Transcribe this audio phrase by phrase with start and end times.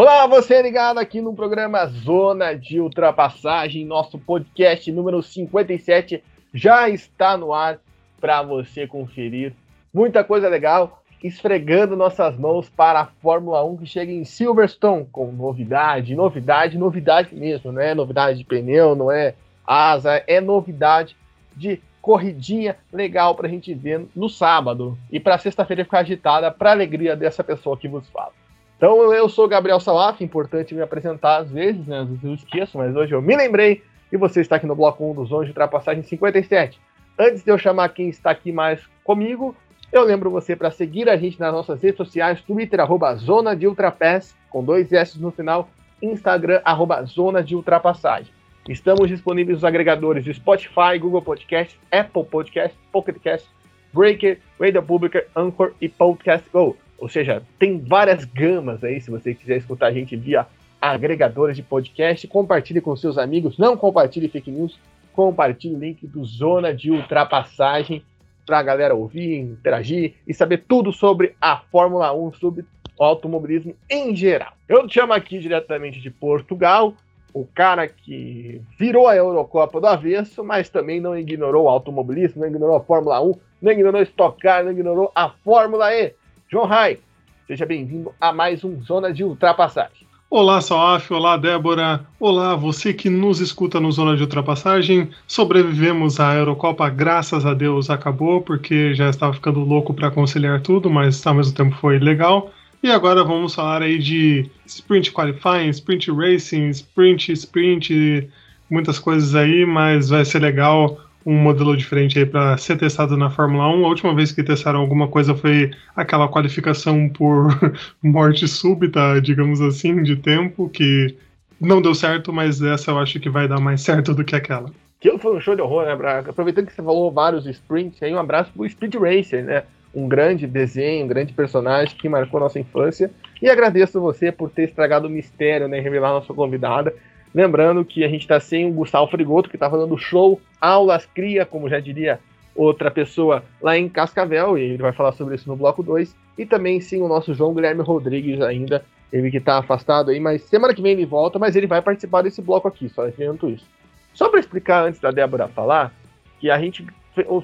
[0.00, 6.22] Olá, você ligado aqui no programa Zona de Ultrapassagem, nosso podcast número 57
[6.54, 7.80] já está no ar
[8.20, 9.52] para você conferir.
[9.92, 15.32] Muita coisa legal, esfregando nossas mãos para a Fórmula 1 que chega em Silverstone com
[15.32, 19.34] novidade, novidade, novidade mesmo, não é novidade de pneu, não é
[19.66, 21.16] asa, é novidade
[21.56, 26.70] de corridinha legal para a gente ver no sábado e para sexta-feira ficar agitada para
[26.70, 28.30] alegria dessa pessoa que vos fala.
[28.78, 31.98] Então eu sou Gabriel Salaf, importante me apresentar às vezes, né?
[31.98, 35.04] Às vezes eu esqueço, mas hoje eu me lembrei e você está aqui no bloco
[35.04, 36.80] 1 dos 11 de ultrapassagem 57.
[37.18, 39.54] Antes de eu chamar quem está aqui mais comigo,
[39.92, 43.66] eu lembro você para seguir a gente nas nossas redes sociais, Twitter, arroba Zona de
[43.66, 45.68] Ultrapass, com dois S no final,
[46.00, 48.32] Instagram, arroba Zona de Ultrapassagem.
[48.68, 53.48] Estamos disponíveis nos agregadores de Spotify, Google Podcast, Apple Podcast, Pocket Cast,
[53.92, 56.76] Breaker, Radio Public, Anchor e Podcast Go.
[56.98, 60.46] Ou seja, tem várias gamas aí, se você quiser escutar a gente via
[60.80, 62.26] agregadores de podcast.
[62.26, 64.78] Compartilhe com seus amigos, não compartilhe fake news,
[65.12, 68.02] compartilhe o link do Zona de Ultrapassagem
[68.46, 72.64] para a galera ouvir, interagir e saber tudo sobre a Fórmula 1, sobre
[72.98, 74.52] o automobilismo em geral.
[74.68, 76.94] Eu te chamo aqui diretamente de Portugal,
[77.32, 82.48] o cara que virou a Eurocopa do avesso, mas também não ignorou o automobilismo, não
[82.48, 86.14] ignorou a Fórmula 1, não ignorou Stock Car, não ignorou a Fórmula E.
[86.50, 86.98] João Rai,
[87.46, 90.08] seja bem-vindo a mais um Zona de Ultrapassagem.
[90.30, 92.06] Olá, Salaf, olá, Débora.
[92.18, 95.10] Olá, você que nos escuta no Zona de Ultrapassagem.
[95.26, 100.88] Sobrevivemos à Eurocopa, graças a Deus acabou, porque já estava ficando louco para conciliar tudo,
[100.88, 102.50] mas ao mesmo tempo foi legal.
[102.82, 108.26] E agora vamos falar aí de Sprint Qualifying, Sprint Racing, Sprint, Sprint,
[108.70, 110.98] muitas coisas aí, mas vai ser legal
[111.28, 113.84] um modelo diferente aí para ser testado na Fórmula 1.
[113.84, 117.50] A última vez que testaram alguma coisa foi aquela qualificação por
[118.02, 121.14] morte súbita, digamos assim, de tempo, que
[121.60, 124.70] não deu certo, mas essa eu acho que vai dar mais certo do que aquela.
[124.98, 126.30] Aquilo foi um show de horror, né, Braga?
[126.30, 129.64] Aproveitando que você falou vários sprints, aí um abraço pro Speed Racer, né?
[129.94, 133.10] Um grande desenho, um grande personagem que marcou nossa infância.
[133.42, 135.78] E agradeço você por ter estragado o mistério, né?
[135.78, 136.94] Revelar nossa convidada.
[137.34, 141.44] Lembrando que a gente está sem o Gustavo Frigoto, que está fazendo show, aulas, cria,
[141.44, 142.18] como já diria
[142.54, 146.14] outra pessoa lá em Cascavel, e ele vai falar sobre isso no bloco 2.
[146.36, 150.42] E também sim o nosso João Guilherme Rodrigues ainda, ele que está afastado aí, mas
[150.42, 153.66] semana que vem ele volta, mas ele vai participar desse bloco aqui, só adianto isso.
[154.12, 155.92] Só para explicar antes da Débora falar,
[156.40, 156.84] que a gente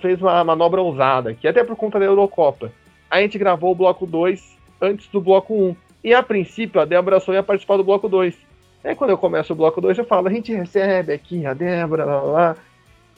[0.00, 2.72] fez uma manobra ousada, que até por conta da Eurocopa.
[3.10, 5.68] A gente gravou o bloco 2 antes do bloco 1.
[5.68, 8.36] Um, e a princípio a Débora só ia participar do bloco 2.
[8.84, 12.04] Aí quando eu começo o bloco 2, eu falo, a gente recebe aqui a Débora,
[12.04, 12.56] lá, lá.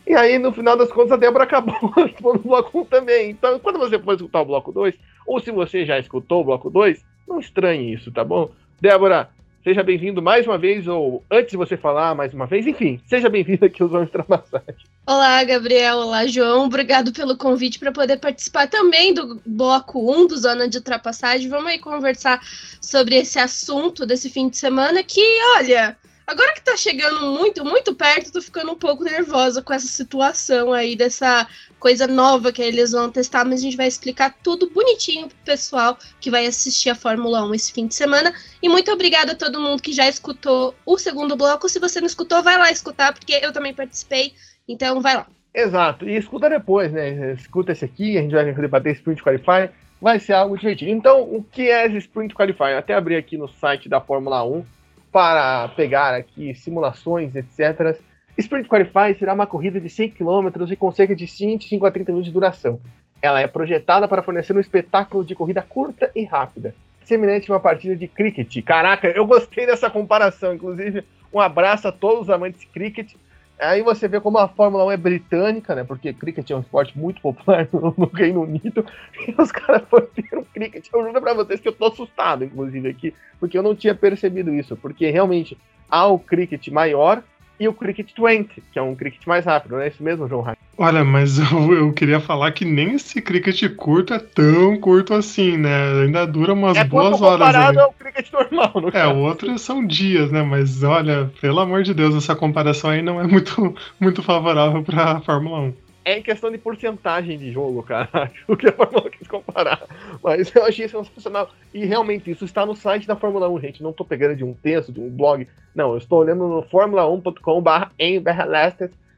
[0.06, 1.74] E aí, no final das contas, a Débora acabou
[2.22, 3.30] no bloco 1 também.
[3.30, 4.94] Então, quando você for escutar o bloco 2,
[5.26, 8.48] ou se você já escutou o bloco 2, não estranhe isso, tá bom?
[8.80, 9.28] Débora,
[9.66, 13.28] seja bem-vindo mais uma vez, ou antes de você falar mais uma vez, enfim, seja
[13.28, 14.76] bem-vindo aqui aos Homens Ultrapassagem.
[15.04, 15.96] Olá, Gabriel.
[15.96, 16.66] Olá, João.
[16.66, 21.48] Obrigado pelo convite para poder participar também do bloco 1 do Zona de Ultrapassagem.
[21.48, 22.40] Vamos aí conversar
[22.80, 25.20] sobre esse assunto desse fim de semana que,
[25.56, 29.86] olha, agora que tá chegando muito, muito perto, tô ficando um pouco nervosa com essa
[29.86, 31.46] situação aí, dessa
[31.78, 35.96] coisa nova que eles vão testar, mas a gente vai explicar tudo bonitinho pro pessoal
[36.20, 38.34] que vai assistir a Fórmula 1 esse fim de semana.
[38.62, 41.68] E muito obrigada a todo mundo que já escutou o segundo bloco.
[41.68, 44.34] Se você não escutou, vai lá escutar, porque eu também participei.
[44.66, 45.26] Então vai lá.
[45.54, 47.32] Exato, e escuta depois, né?
[47.32, 49.70] Escuta esse aqui, a gente vai debater Sprint Qualify,
[50.00, 50.90] vai ser algo divertido.
[50.90, 52.74] Então, o que é esse Sprint Qualify?
[52.76, 54.75] Até abri aqui no site da Fórmula 1
[55.16, 57.98] para pegar aqui simulações, etc.
[58.36, 62.12] Sprint Qualify será uma corrida de 100 km e com cerca de 25 a 30
[62.12, 62.78] minutos de duração.
[63.22, 67.60] Ela é projetada para fornecer um espetáculo de corrida curta e rápida, semelhante a uma
[67.60, 68.62] partida de cricket.
[68.62, 71.02] Caraca, eu gostei dessa comparação, inclusive
[71.32, 73.14] um abraço a todos os amantes de cricket.
[73.58, 75.82] Aí você vê como a Fórmula 1 é britânica, né?
[75.82, 78.84] Porque cricket é um esporte muito popular no, no Reino Unido.
[79.26, 80.88] E os caras foram ter um cricket.
[80.92, 83.14] Eu juro pra vocês que eu tô assustado, inclusive, aqui.
[83.40, 84.76] Porque eu não tinha percebido isso.
[84.76, 85.56] Porque realmente
[85.88, 87.22] há o cricket maior
[87.58, 89.72] e o cricket 20, que é um cricket mais rápido.
[89.72, 90.56] Não é isso mesmo, João Raio?
[90.78, 95.56] Olha, mas eu, eu, queria falar que nem esse cricket curto é tão curto assim,
[95.56, 96.02] né?
[96.02, 97.46] Ainda dura umas é boas horas.
[97.46, 100.42] comparado ao cricket normal, no É, o outro são dias, né?
[100.42, 105.20] Mas olha, pelo amor de Deus, essa comparação aí não é muito, muito favorável pra
[105.20, 105.85] Fórmula 1.
[106.06, 108.30] É questão de porcentagem de jogo, cara.
[108.46, 109.82] O que a Fórmula 1 quis comparar.
[110.22, 111.50] Mas eu achei sensacional.
[111.74, 113.82] E realmente, isso está no site da Fórmula 1, gente.
[113.82, 115.48] Não estou pegando de um texto, de um blog.
[115.74, 118.46] Não, eu estou olhando no formula1.com/barra em barra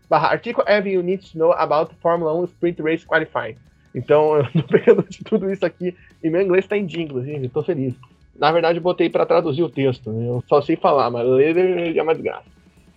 [0.09, 3.57] barra artigo Every You Need to Know About Formula 1 Sprint Race Qualifying.
[3.95, 5.95] Então eu tô pegando de tudo isso aqui
[6.25, 7.95] e meu inglês tá em dia, inclusive, tô feliz.
[8.35, 10.27] Na verdade, eu botei para traduzir o texto, né?
[10.27, 12.47] eu só sei falar, mas ler é mais graça.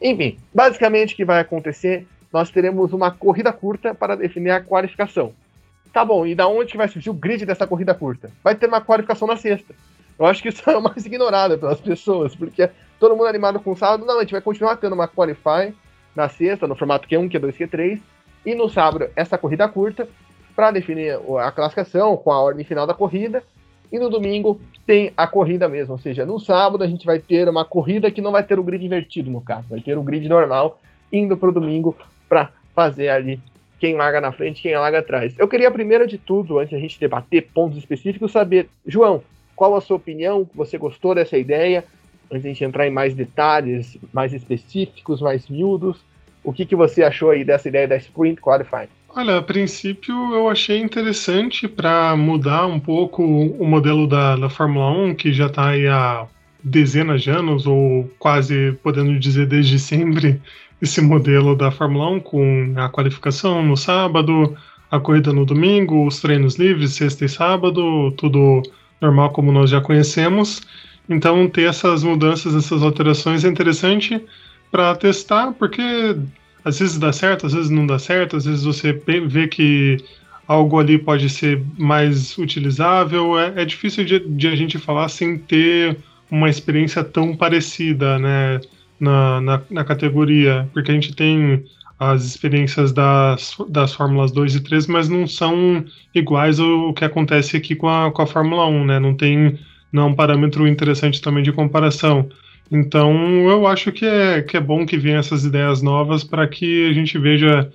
[0.02, 5.34] Enfim, basicamente o que vai acontecer, nós teremos uma corrida curta para definir a qualificação.
[5.92, 8.32] Tá bom, e da onde vai surgir o grid dessa corrida curta?
[8.44, 9.76] Vai ter uma qualificação na sexta.
[10.18, 12.70] Eu acho que isso é o mais ignorado pelas pessoas, porque
[13.00, 15.74] todo mundo animado com o sábado, não, a gente vai continuar tendo uma qualify
[16.16, 18.02] na sexta, no formato Q1, Q2, Q3,
[18.46, 20.08] e no sábado essa corrida curta
[20.56, 23.44] para definir a classificação com a ordem final da corrida.
[23.92, 27.50] E no domingo tem a corrida mesmo, ou seja, no sábado a gente vai ter
[27.50, 30.30] uma corrida que não vai ter o grid invertido no caso, vai ter o grid
[30.30, 30.80] normal
[31.12, 31.98] indo para o domingo
[32.32, 33.42] para fazer ali
[33.78, 35.34] quem larga na frente, quem larga atrás.
[35.38, 39.22] Eu queria primeiro de tudo, antes de a gente debater pontos específicos, saber, João,
[39.54, 40.50] qual a sua opinião?
[40.56, 41.84] Você gostou dessa ideia?
[42.32, 45.98] antes de gente entrar em mais detalhes, mais específicos, mais miúdos,
[46.42, 48.88] o que, que você achou aí dessa ideia da Sprint Qualifying?
[49.14, 54.90] Olha, a princípio eu achei interessante para mudar um pouco o modelo da, da Fórmula
[54.92, 56.26] 1, que já está aí há
[56.64, 60.42] dezenas de anos, ou quase podendo dizer desde sempre,
[60.82, 64.56] esse modelo da Fórmula 1 com a qualificação no sábado,
[64.90, 68.64] a corrida no domingo, os treinos livres, sexta e sábado, tudo
[69.00, 70.62] normal como nós já conhecemos.
[71.08, 74.22] Então, ter essas mudanças, essas alterações é interessante
[74.72, 76.16] para testar, porque
[76.64, 78.94] às vezes dá certo, às vezes não dá certo, às vezes você
[79.28, 79.98] vê que
[80.48, 83.40] algo ali pode ser mais utilizável.
[83.40, 85.98] É, é difícil de, de, a gente falar sem ter
[86.30, 88.62] uma experiência tão parecida né,
[89.02, 91.66] na, na, na, categoria, porque a gente tem
[92.00, 95.84] as experiências das, das Fórmulas 2 e 3, mas não são
[96.16, 99.00] iguais ao que acontece aqui com a, com a Fórmula 1, né?
[99.00, 99.60] Não tem
[99.92, 102.30] não é um parâmetro interessante também de comparação.
[102.72, 103.14] Então,
[103.50, 106.94] eu acho que é, que é bom que venham essas ideias novas para que a
[106.94, 107.70] gente veja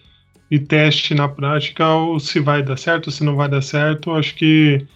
[0.51, 1.85] e teste na prática
[2.19, 4.13] se vai dar certo, se não vai dar certo.
[4.13, 4.87] Acho que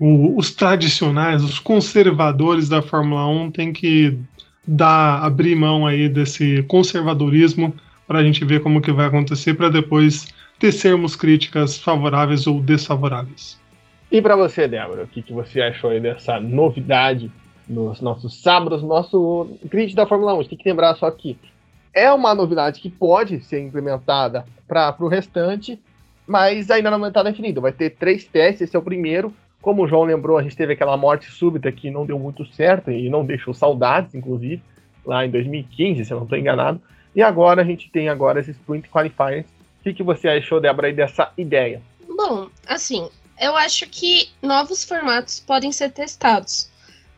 [0.00, 4.18] o, os tradicionais, os conservadores da Fórmula 1 têm que
[4.66, 7.74] dar, abrir mão aí desse conservadorismo
[8.06, 10.26] para a gente ver como que vai acontecer para depois
[10.58, 13.58] tecermos críticas favoráveis ou desfavoráveis.
[14.10, 17.30] E para você, Débora, o que, que você achou aí dessa novidade
[17.68, 20.38] nos nossos sábados, nosso grid da Fórmula 1?
[20.38, 21.36] A gente tem que lembrar só que
[21.92, 25.80] é uma novidade que pode ser implementada para o restante,
[26.26, 27.60] mas ainda não está definido.
[27.60, 29.32] Vai ter três testes, esse é o primeiro.
[29.64, 32.90] Como o João lembrou, a gente teve aquela morte súbita que não deu muito certo
[32.90, 34.62] e não deixou saudades, inclusive,
[35.06, 36.82] lá em 2015, se eu não estou enganado.
[37.16, 39.46] E agora a gente tem agora esses Sprint Qualifiers.
[39.80, 41.80] O que, que você achou, Débora, dessa ideia?
[42.06, 43.08] Bom, assim,
[43.40, 46.68] eu acho que novos formatos podem ser testados.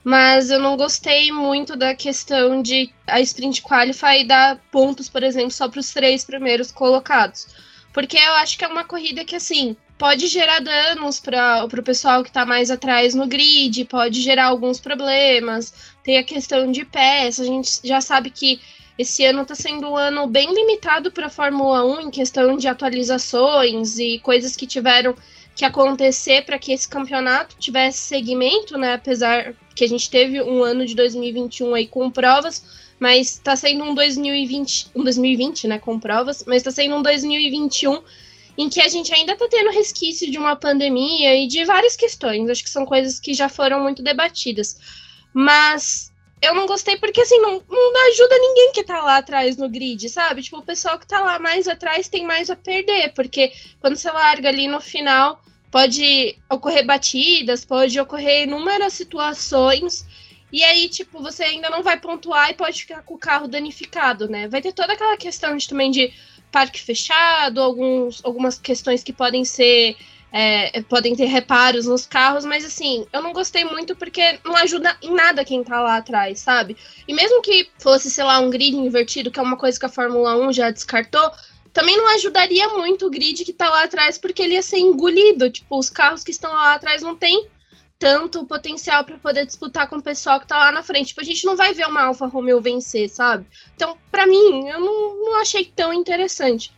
[0.04, 5.50] Mas eu não gostei muito da questão de a Sprint Qualify dar pontos, por exemplo,
[5.50, 7.48] só para os três primeiros colocados.
[7.92, 12.22] Porque eu acho que é uma corrida que, assim, pode gerar danos para o pessoal
[12.22, 15.72] que está mais atrás no grid, pode gerar alguns problemas.
[16.02, 18.60] Tem a questão de peça, a gente já sabe que
[18.98, 22.66] esse ano está sendo um ano bem limitado para a Fórmula 1 em questão de
[22.66, 25.14] atualizações e coisas que tiveram
[25.54, 28.94] que acontecer para que esse campeonato tivesse segmento, né?
[28.94, 32.62] Apesar que a gente teve um ano de 2021 aí com provas,
[32.98, 38.02] mas está sendo um 2020, um 2020, né, com provas, mas está sendo um 2021
[38.56, 42.48] em que a gente ainda está tendo resquício de uma pandemia e de várias questões.
[42.48, 44.78] Acho que são coisas que já foram muito debatidas.
[45.32, 46.10] Mas
[46.40, 50.08] eu não gostei porque, assim, não, não ajuda ninguém que tá lá atrás no grid,
[50.08, 50.42] sabe?
[50.42, 54.10] Tipo, o pessoal que tá lá mais atrás tem mais a perder, porque quando você
[54.10, 60.06] larga ali no final, pode ocorrer batidas, pode ocorrer inúmeras situações.
[60.52, 64.28] E aí, tipo, você ainda não vai pontuar e pode ficar com o carro danificado,
[64.28, 64.48] né?
[64.48, 66.12] Vai ter toda aquela questão de, também de
[66.56, 69.94] parque fechado, alguns, algumas questões que podem ser
[70.32, 74.96] é, podem ter reparos nos carros, mas assim, eu não gostei muito porque não ajuda
[75.02, 76.74] em nada quem tá lá atrás, sabe?
[77.06, 79.90] E mesmo que fosse, sei lá, um grid invertido, que é uma coisa que a
[79.90, 81.30] Fórmula 1 já descartou,
[81.74, 85.50] também não ajudaria muito o grid que tá lá atrás, porque ele ia ser engolido.
[85.50, 87.46] Tipo, os carros que estão lá atrás não tem
[87.98, 91.08] tanto potencial para poder disputar com o pessoal que tá lá na frente.
[91.08, 93.46] Tipo, a gente não vai ver uma Alfa Romeo vencer, sabe?
[93.74, 96.72] Então, para mim, eu não, não achei tão interessante.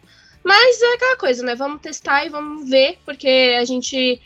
[0.44, 1.54] Mas é aquela coisa, né?
[1.54, 4.20] Vamos testar e vamos ver, porque a gente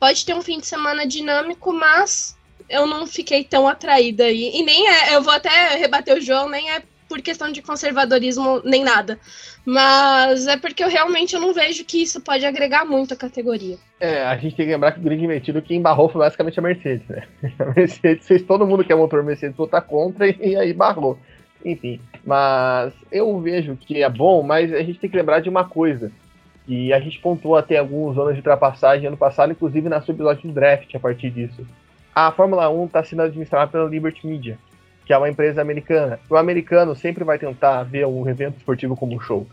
[0.00, 2.36] pode ter um fim de semana dinâmico, mas
[2.68, 4.50] eu não fiquei tão atraída aí.
[4.54, 8.60] E nem é, eu vou até rebater o João, nem é por questão de conservadorismo
[8.64, 9.18] nem nada.
[9.64, 13.76] Mas é porque eu realmente não vejo que isso pode agregar muito à categoria.
[13.98, 16.62] É, a gente tem que lembrar que o grid invertido quem barrou foi basicamente a
[16.62, 17.24] Mercedes, né?
[17.58, 21.18] A Mercedes fez todo mundo que é motor Mercedes votar contra e, aí barrou.
[21.64, 25.64] Enfim, mas eu vejo que é bom, mas a gente tem que lembrar de uma
[25.64, 26.12] coisa.
[26.68, 30.52] E a gente pontuou até alguns zonas de ultrapassagem ano passado, inclusive na episódio de
[30.52, 31.66] draft a partir disso.
[32.14, 34.58] A Fórmula 1 está sendo administrada pela Liberty Media,
[35.08, 36.20] que é uma empresa americana.
[36.28, 39.46] O americano sempre vai tentar ver um evento esportivo como um show.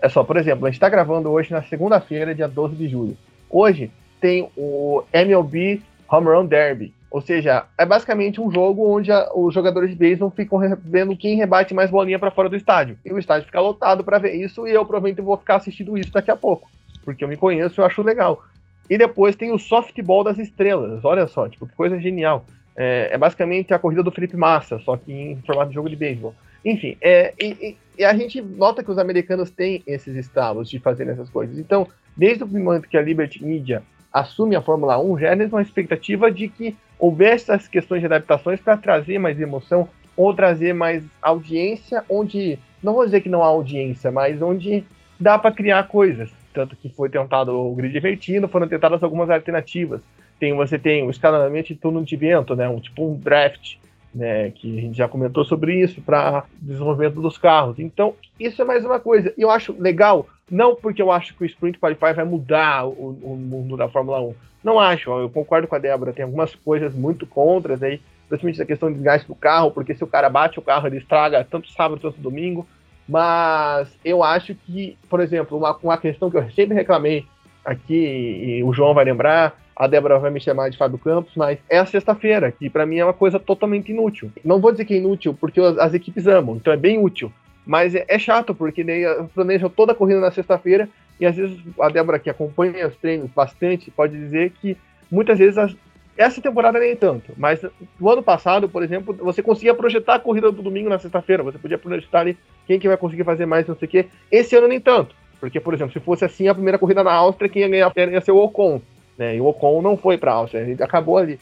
[0.00, 3.14] É só, por exemplo, a gente está gravando hoje na segunda-feira, dia 12 de julho.
[3.50, 3.90] Hoje
[4.22, 9.52] tem o MLB Home Run Derby, ou seja, é basicamente um jogo onde a, os
[9.52, 12.96] jogadores de beisebol ficam vendo quem rebate mais bolinha para fora do estádio.
[13.04, 16.10] E o estádio fica lotado para ver isso, e eu provavelmente vou ficar assistindo isso
[16.10, 16.70] daqui a pouco,
[17.04, 18.42] porque eu me conheço e eu acho legal.
[18.88, 22.46] E depois tem o softball das estrelas, olha só, tipo, que coisa genial.
[22.76, 25.96] É, é basicamente a corrida do Felipe Massa, só que em formato de jogo de
[25.96, 26.34] beisebol.
[26.64, 31.08] Enfim, é, e, e, a gente nota que os americanos têm esses estalos de fazer
[31.08, 31.58] essas coisas.
[31.58, 35.62] Então, desde o momento que a Liberty Media assume a Fórmula 1, já é uma
[35.62, 41.04] expectativa de que houvesse essas questões de adaptações para trazer mais emoção ou trazer mais
[41.20, 44.84] audiência, onde, não vou dizer que não há audiência, mas onde
[45.20, 46.30] dá para criar coisas.
[46.54, 50.00] Tanto que foi tentado o grid invertido, foram tentadas algumas alternativas.
[50.38, 53.76] Tem, você tem o escalonamento de turno de vento, né, um tipo um draft,
[54.14, 57.78] né, que a gente já comentou sobre isso, para desenvolvimento dos carros.
[57.78, 59.32] Então, isso é mais uma coisa.
[59.36, 63.18] E eu acho legal, não porque eu acho que o Sprint Qualify vai mudar o,
[63.22, 64.34] o mundo da Fórmula 1.
[64.64, 68.66] Não acho, eu concordo com a Débora, tem algumas coisas muito contras aí, principalmente a
[68.66, 71.70] questão de desgaste do carro, porque se o cara bate o carro, ele estraga tanto
[71.70, 72.66] sábado quanto domingo.
[73.08, 77.24] Mas eu acho que, por exemplo, uma, uma questão que eu sempre reclamei
[77.64, 81.58] aqui, e o João vai lembrar, a Débora vai me chamar de Fábio Campos, mas
[81.68, 84.32] é a sexta-feira, que para mim é uma coisa totalmente inútil.
[84.42, 87.30] Não vou dizer que é inútil, porque as, as equipes amam, então é bem útil.
[87.66, 89.04] Mas é, é chato, porque daí
[89.34, 90.88] planejam toda a corrida na sexta-feira,
[91.20, 94.76] e às vezes a Débora, que acompanha os treinos bastante, pode dizer que
[95.10, 95.76] muitas vezes as,
[96.16, 97.60] essa temporada nem tanto, mas
[98.00, 101.58] no ano passado, por exemplo, você conseguia projetar a corrida do domingo na sexta-feira, você
[101.58, 104.06] podia projetar ali quem que vai conseguir fazer mais, não sei o quê.
[104.32, 107.50] Esse ano nem tanto, porque, por exemplo, se fosse assim a primeira corrida na Áustria,
[107.50, 108.80] quem ia ganhar ia ser o Ocon.
[109.18, 109.36] Né?
[109.36, 111.38] E o Ocon não foi para a Áustria, ele acabou ali.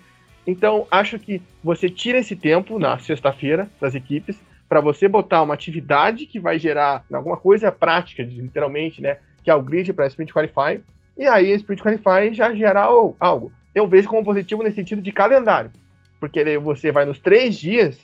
[0.46, 4.38] Então, acho que você tira esse tempo na sexta-feira das equipes
[4.68, 9.18] para você botar uma atividade que vai gerar alguma coisa prática, literalmente, né?
[9.42, 10.82] Que é o grid para Sprint Qualify.
[11.16, 13.52] E aí, Sprint Qualify já gera algo.
[13.74, 15.70] Eu vejo como positivo nesse sentido de calendário.
[16.18, 17.98] Porque você vai nos três dias,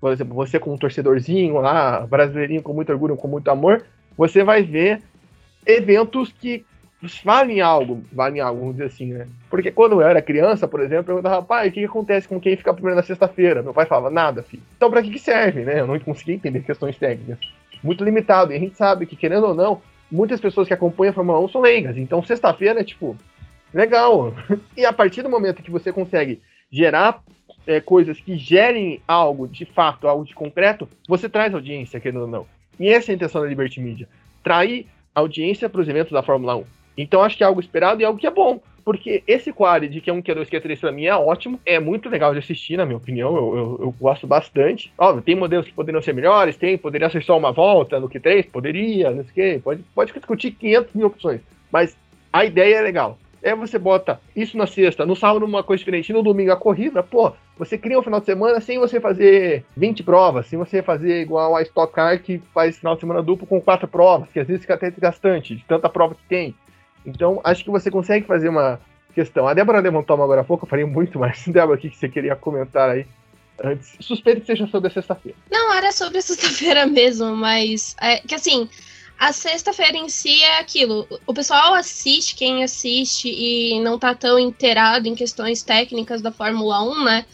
[0.00, 3.84] por exemplo, você como um torcedorzinho lá, brasileirinho com muito orgulho, com muito amor,
[4.16, 5.02] você vai ver
[5.66, 6.64] eventos que
[7.24, 9.26] valem algo, valem algo, vamos dizer assim, né?
[9.50, 12.40] Porque quando eu era criança, por exemplo, eu perguntava, pai, o que, que acontece com
[12.40, 13.62] quem fica primeiro na sexta-feira?
[13.62, 14.62] Meu pai falava, nada, filho.
[14.76, 15.80] Então pra que, que serve, né?
[15.80, 17.38] Eu não conseguia entender questões técnicas.
[17.82, 18.52] Muito limitado.
[18.52, 19.80] E a gente sabe que, querendo ou não,
[20.10, 21.96] muitas pessoas que acompanham a Fórmula 1 são leigas.
[21.96, 23.16] Então sexta-feira é tipo,
[23.72, 24.34] legal.
[24.76, 27.22] E a partir do momento que você consegue gerar
[27.66, 32.26] é, coisas que gerem algo de fato, algo de concreto, você traz audiência, querendo ou
[32.28, 32.46] não.
[32.78, 34.08] E essa é a intenção da Liberty Media.
[34.42, 36.64] Trair audiência para os eventos da Fórmula 1.
[36.96, 38.60] Então acho que é algo esperado e algo que é bom.
[38.84, 42.34] Porque esse quality que é um Q2, Q3 pra mim é ótimo, é muito legal
[42.34, 44.92] de assistir, na minha opinião, eu, eu, eu gosto bastante.
[44.98, 48.50] Óbvio, tem modelos que poderiam ser melhores, tem, poderia ser só uma volta no Q3,
[48.50, 51.40] poderia, não sei o quê, pode, pode discutir 500 mil opções,
[51.72, 51.96] mas
[52.30, 53.18] a ideia é legal.
[53.42, 57.02] É você bota isso na sexta, no sábado uma coisa diferente, no domingo a corrida,
[57.02, 61.20] pô, você cria um final de semana sem você fazer 20 provas, sem você fazer
[61.20, 64.46] igual a Stock Car que faz final de semana duplo com quatro provas, que às
[64.46, 66.54] vezes fica até desgastante, de tanta prova que tem.
[67.04, 68.80] Então, acho que você consegue fazer uma
[69.14, 69.46] questão.
[69.46, 71.44] A Débora levantou uma agora há pouco, eu falei muito mais.
[71.48, 73.06] Débora, o que você queria comentar aí?
[73.62, 73.96] Antes.
[74.00, 75.38] Suspeito que seja sobre a sexta-feira.
[75.50, 78.68] Não, era sobre a sexta-feira mesmo, mas é que assim,
[79.18, 81.06] a sexta-feira em si é aquilo.
[81.26, 86.82] O pessoal assiste, quem assiste e não tá tão inteirado em questões técnicas da Fórmula
[86.82, 87.26] 1, né?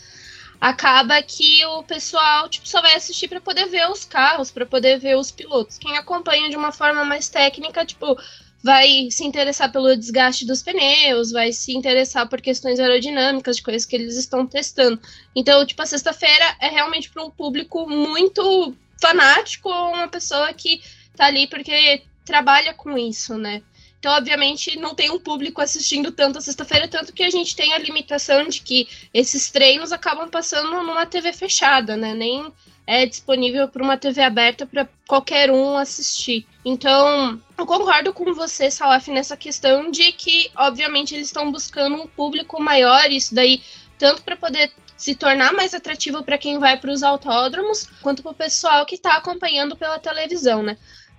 [0.61, 4.99] Acaba que o pessoal tipo, só vai assistir para poder ver os carros, para poder
[4.99, 5.79] ver os pilotos.
[5.79, 8.15] Quem acompanha de uma forma mais técnica, tipo,
[8.63, 13.87] vai se interessar pelo desgaste dos pneus, vai se interessar por questões aerodinâmicas, de coisas
[13.87, 15.01] que eles estão testando.
[15.35, 20.83] Então, tipo, a sexta-feira é realmente para um público muito fanático, uma pessoa que
[21.17, 23.63] tá ali porque trabalha com isso, né?
[23.99, 27.75] Então, obviamente, não tem um público assistindo tanto a sexta-feira, tanto que a gente tem
[27.75, 32.15] a limitação de que esses treinos acabam passando numa TV fechada, né?
[32.15, 32.51] Nem
[32.87, 36.47] é disponível para uma TV aberta para qualquer um assistir.
[36.65, 42.07] Então, eu concordo com você, Salaf, nessa questão de que, obviamente, eles estão buscando um
[42.07, 43.63] público maior, isso daí,
[43.99, 48.33] tanto para poder se tornar mais atrativo para quem vai para os autódromos, quanto para
[48.33, 50.77] o pessoal que está acompanhando pela televisão, né?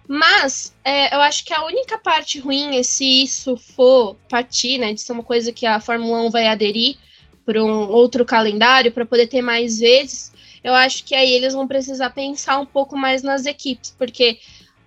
[0.08, 4.94] Mas é, eu acho que a única parte ruim é se isso for partir, né,
[4.94, 6.98] de ser uma coisa que a Fórmula 1 vai aderir
[7.46, 10.31] para um outro calendário para poder ter mais vezes.
[10.63, 14.39] Eu acho que aí eles vão precisar pensar um pouco mais nas equipes, porque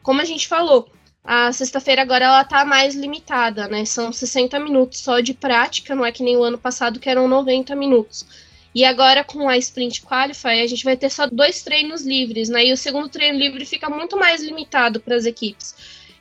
[0.03, 0.89] como a gente falou,
[1.25, 3.85] a sexta-feira agora ela tá mais limitada, né?
[3.85, 7.27] São 60 minutos só de prática, não é que nem o ano passado que eram
[7.27, 8.27] 90 minutos.
[8.75, 12.67] E agora com a Sprint Qualify, a gente vai ter só dois treinos livres, né?
[12.67, 15.75] E o segundo treino livre fica muito mais limitado para as equipes.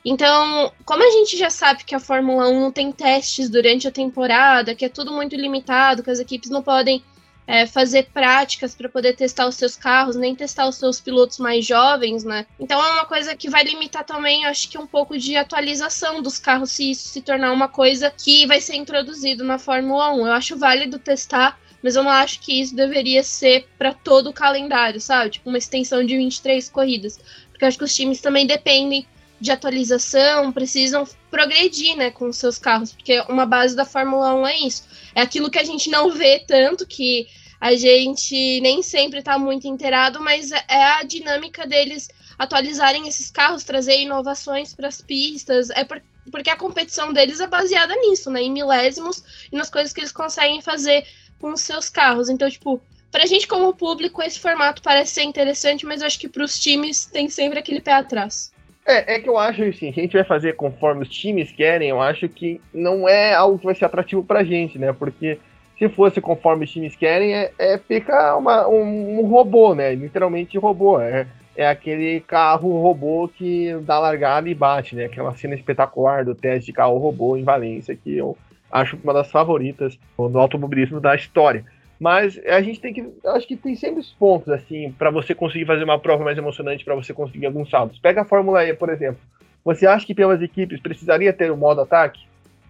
[0.04, 3.90] Então, como a gente já sabe que a Fórmula 1 não tem testes durante a
[3.90, 7.02] temporada, que é tudo muito limitado, que as equipes não podem
[7.46, 11.64] é, fazer práticas para poder testar os seus carros, nem testar os seus pilotos mais
[11.64, 12.46] jovens, né?
[12.58, 16.38] Então é uma coisa que vai limitar também, acho que um pouco de atualização dos
[16.38, 20.26] carros, se isso se tornar uma coisa que vai ser introduzido na Fórmula 1.
[20.26, 24.32] Eu acho válido testar mas eu não acho que isso deveria ser para todo o
[24.32, 25.32] calendário, sabe?
[25.32, 27.20] Tipo, uma extensão de 23 corridas.
[27.50, 29.06] Porque eu acho que os times também dependem
[29.44, 34.58] de atualização, precisam progredir, né, com seus carros, porque uma base da Fórmula 1 é
[34.60, 34.84] isso.
[35.14, 37.28] É aquilo que a gente não vê tanto, que
[37.60, 42.08] a gente nem sempre está muito inteirado, mas é a dinâmica deles
[42.38, 47.46] atualizarem esses carros, trazer inovações para as pistas, é por, porque a competição deles é
[47.46, 49.22] baseada nisso, né, em milésimos
[49.52, 51.06] e nas coisas que eles conseguem fazer
[51.38, 52.30] com os seus carros.
[52.30, 56.30] Então, tipo, pra gente como público, esse formato parece ser interessante, mas eu acho que
[56.30, 58.53] pros times tem sempre aquele pé atrás.
[58.86, 62.02] É, é que eu acho assim, a gente vai fazer conforme os times querem, eu
[62.02, 64.92] acho que não é algo que vai ser atrativo pra gente, né?
[64.92, 65.38] Porque
[65.78, 69.94] se fosse conforme os times querem, é, é fica uma, um, um, robô, né?
[69.94, 71.00] Literalmente robô.
[71.00, 71.26] É,
[71.56, 75.06] é aquele carro robô que dá largada e bate, né?
[75.06, 78.36] Aquela cena espetacular do teste de carro robô em Valência, que eu
[78.70, 81.64] acho uma das favoritas no automobilismo da história.
[81.98, 83.08] Mas a gente tem que.
[83.26, 86.84] Acho que tem sempre os pontos, assim, para você conseguir fazer uma prova mais emocionante,
[86.84, 87.98] para você conseguir alguns saltos.
[87.98, 89.20] Pega a Fórmula E, por exemplo.
[89.64, 92.20] Você acha que pelas equipes precisaria ter o um modo ataque?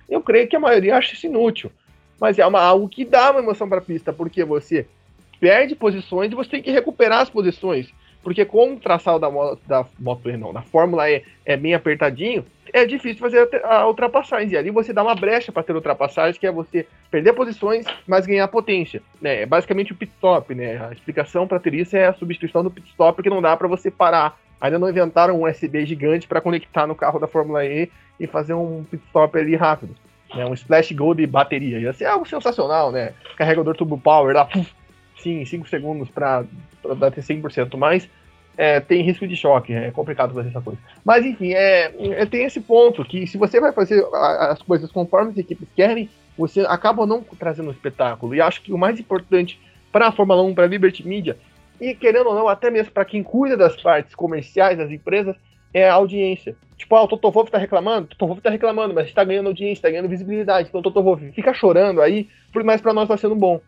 [0.08, 1.72] Eu creio que a maioria acha isso inútil.
[2.20, 4.86] Mas é uma, algo que dá uma emoção para a pista, porque você
[5.40, 7.92] perde posições e você tem que recuperar as posições.
[8.22, 13.20] Porque como o traçado da da moto, da Fórmula E é bem apertadinho, é difícil
[13.20, 14.50] fazer a ultrapassagem.
[14.50, 18.26] E ali você dá uma brecha para ter ultrapassagem, que é você perder posições, mas
[18.26, 19.00] ganhar potência.
[19.22, 19.42] Né?
[19.42, 20.84] É basicamente o pit stop, né?
[20.84, 23.68] A explicação para ter isso é a substituição do pit stop, que não dá para
[23.68, 24.36] você parar.
[24.60, 28.54] Ainda não inventaram um USB gigante para conectar no carro da Fórmula E e fazer
[28.54, 29.94] um pit stop ali rápido.
[30.34, 30.44] Né?
[30.44, 31.78] Um splash go de bateria.
[31.78, 33.14] Ia ser algo sensacional, né?
[33.36, 34.68] Carregador turbo power lá, puf,
[35.16, 36.44] sim, 5 segundos para
[36.98, 38.10] dar 100% mais
[38.56, 40.78] é, tem risco de choque, é complicado fazer essa coisa.
[41.04, 45.32] Mas enfim, é, é, tem esse ponto que se você vai fazer as coisas conforme
[45.32, 48.34] as equipes querem, você acaba não trazendo um espetáculo.
[48.34, 49.60] E acho que o mais importante
[49.92, 51.36] para a Fórmula 1, para a Liberty Media,
[51.80, 55.36] e querendo ou não, até mesmo para quem cuida das partes comerciais das empresas,
[55.72, 56.56] é a audiência.
[56.76, 59.46] Tipo, ah, o Toto Wolff tá reclamando, o Toto Wolff tá reclamando, mas está ganhando
[59.46, 60.68] audiência, está ganhando visibilidade.
[60.68, 62.28] Então o Toto Wolff fica chorando aí,
[62.64, 63.60] mas para nós tá sendo bom.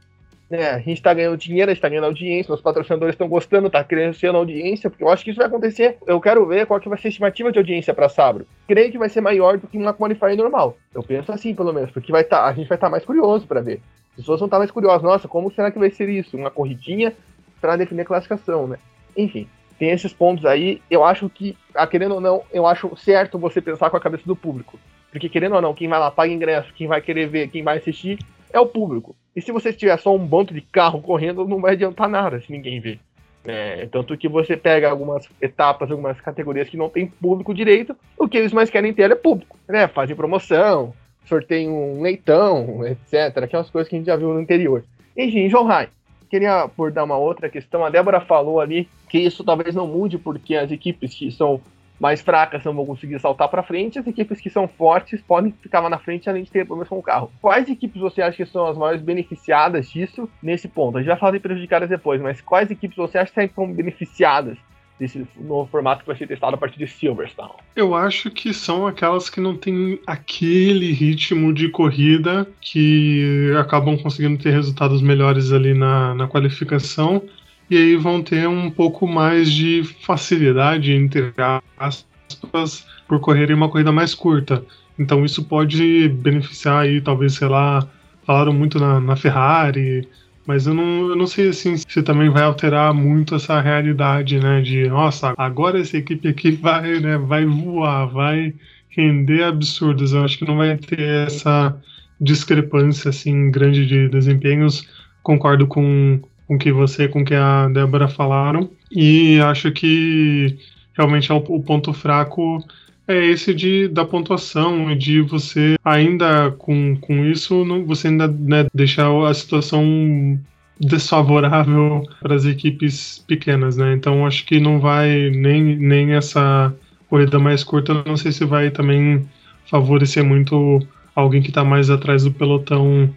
[0.49, 3.67] É, a gente está ganhando dinheiro, a gente está ganhando audiência, os patrocinadores estão gostando,
[3.67, 5.99] está crescendo audiência, porque eu acho que isso vai acontecer.
[6.07, 8.47] Eu quero ver qual que vai ser a estimativa de audiência para Sabro.
[8.69, 10.77] Creio que vai ser maior do que uma qualifier normal.
[10.95, 13.47] Eu penso assim, pelo menos, porque vai tá, a gente vai estar tá mais curioso
[13.47, 13.81] para ver.
[14.11, 15.03] As pessoas vão estar tá mais curiosas.
[15.03, 16.37] Nossa, como será que vai ser isso?
[16.37, 17.13] Uma corridinha
[17.61, 18.79] para definir a classificação, né?
[19.17, 19.49] Enfim,
[19.81, 20.81] tem esses pontos aí.
[20.89, 24.23] Eu acho que, a, querendo ou não, eu acho certo você pensar com a cabeça
[24.25, 24.79] do público.
[25.11, 27.79] Porque, querendo ou não, quem vai lá paga ingresso, quem vai querer ver, quem vai
[27.79, 28.19] assistir,
[28.53, 29.17] é o público.
[29.37, 32.51] E se você tiver só um bando de carro correndo, não vai adiantar nada se
[32.51, 32.99] ninguém ver.
[33.45, 38.27] É, tanto que você pega algumas etapas, algumas categorias que não tem público direito, o
[38.27, 39.57] que eles mais querem ter é público.
[39.69, 39.87] Né?
[39.87, 40.95] Fazem promoção,
[41.27, 43.37] sorteiam um leitão, etc.
[43.45, 44.83] Aquelas coisas que a gente já viu no interior.
[45.17, 45.91] Enfim, João Rai,
[46.31, 47.85] queria abordar uma outra questão.
[47.85, 51.61] A Débora falou ali que isso talvez não mude, porque as equipes que são
[51.99, 55.81] mais fracas não vão conseguir saltar para frente, as equipes que são fortes podem ficar
[55.81, 57.31] lá na frente além de ter problemas com o carro.
[57.41, 60.99] Quais equipes você acha que são as maiores beneficiadas disso nesse ponto?
[60.99, 64.59] A gente vai falar de prejudicadas depois, mas quais equipes você acha que são beneficiadas
[64.99, 67.53] desse novo formato que vai ser testado a partir de Silverstone?
[67.75, 74.43] Eu acho que são aquelas que não têm aquele ritmo de corrida que acabam conseguindo
[74.43, 77.23] ter resultados melhores ali na, na qualificação
[77.69, 81.33] e aí vão ter um pouco mais de facilidade, entre
[81.77, 84.65] aspas, por correrem uma corrida mais curta.
[84.99, 87.87] Então isso pode beneficiar aí, talvez, sei lá,
[88.25, 90.09] falaram muito na, na Ferrari,
[90.47, 94.63] mas eu não, eu não sei assim, se também vai alterar muito essa realidade, né?
[94.63, 98.55] De nossa, agora essa equipe aqui vai, né, vai voar, vai
[98.89, 100.13] render absurdos.
[100.13, 101.77] Eu acho que não vai ter essa
[102.21, 104.89] discrepância assim grande de desempenhos.
[105.23, 110.57] Concordo com com que você, com que a Débora falaram e acho que
[110.97, 112.65] realmente é o, o ponto fraco
[113.09, 118.27] é esse de da pontuação e de você ainda com, com isso não, você ainda
[118.29, 120.39] né, deixar a situação
[120.79, 123.95] desfavorável para as equipes pequenas, né?
[123.95, 126.75] Então acho que não vai nem, nem essa
[127.09, 129.27] corrida mais curta, não sei se vai também
[129.71, 133.11] favorecer muito alguém que está mais atrás do pelotão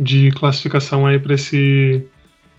[0.00, 2.04] de classificação aí para esse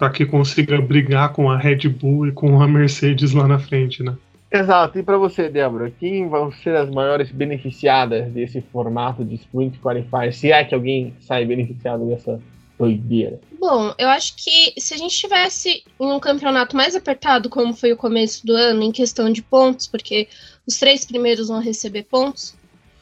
[0.03, 4.03] para que consiga brigar com a Red Bull e com a Mercedes lá na frente,
[4.03, 4.17] né?
[4.51, 4.99] Exato.
[4.99, 10.33] E para você, Débora, quem vão ser as maiores beneficiadas desse formato de Sprint Qualifier?
[10.33, 12.37] Se é que alguém sai beneficiado dessa
[12.77, 13.39] doideira?
[13.57, 17.93] Bom, eu acho que se a gente tivesse em um campeonato mais apertado, como foi
[17.93, 20.27] o começo do ano, em questão de pontos, porque
[20.67, 22.53] os três primeiros vão receber pontos,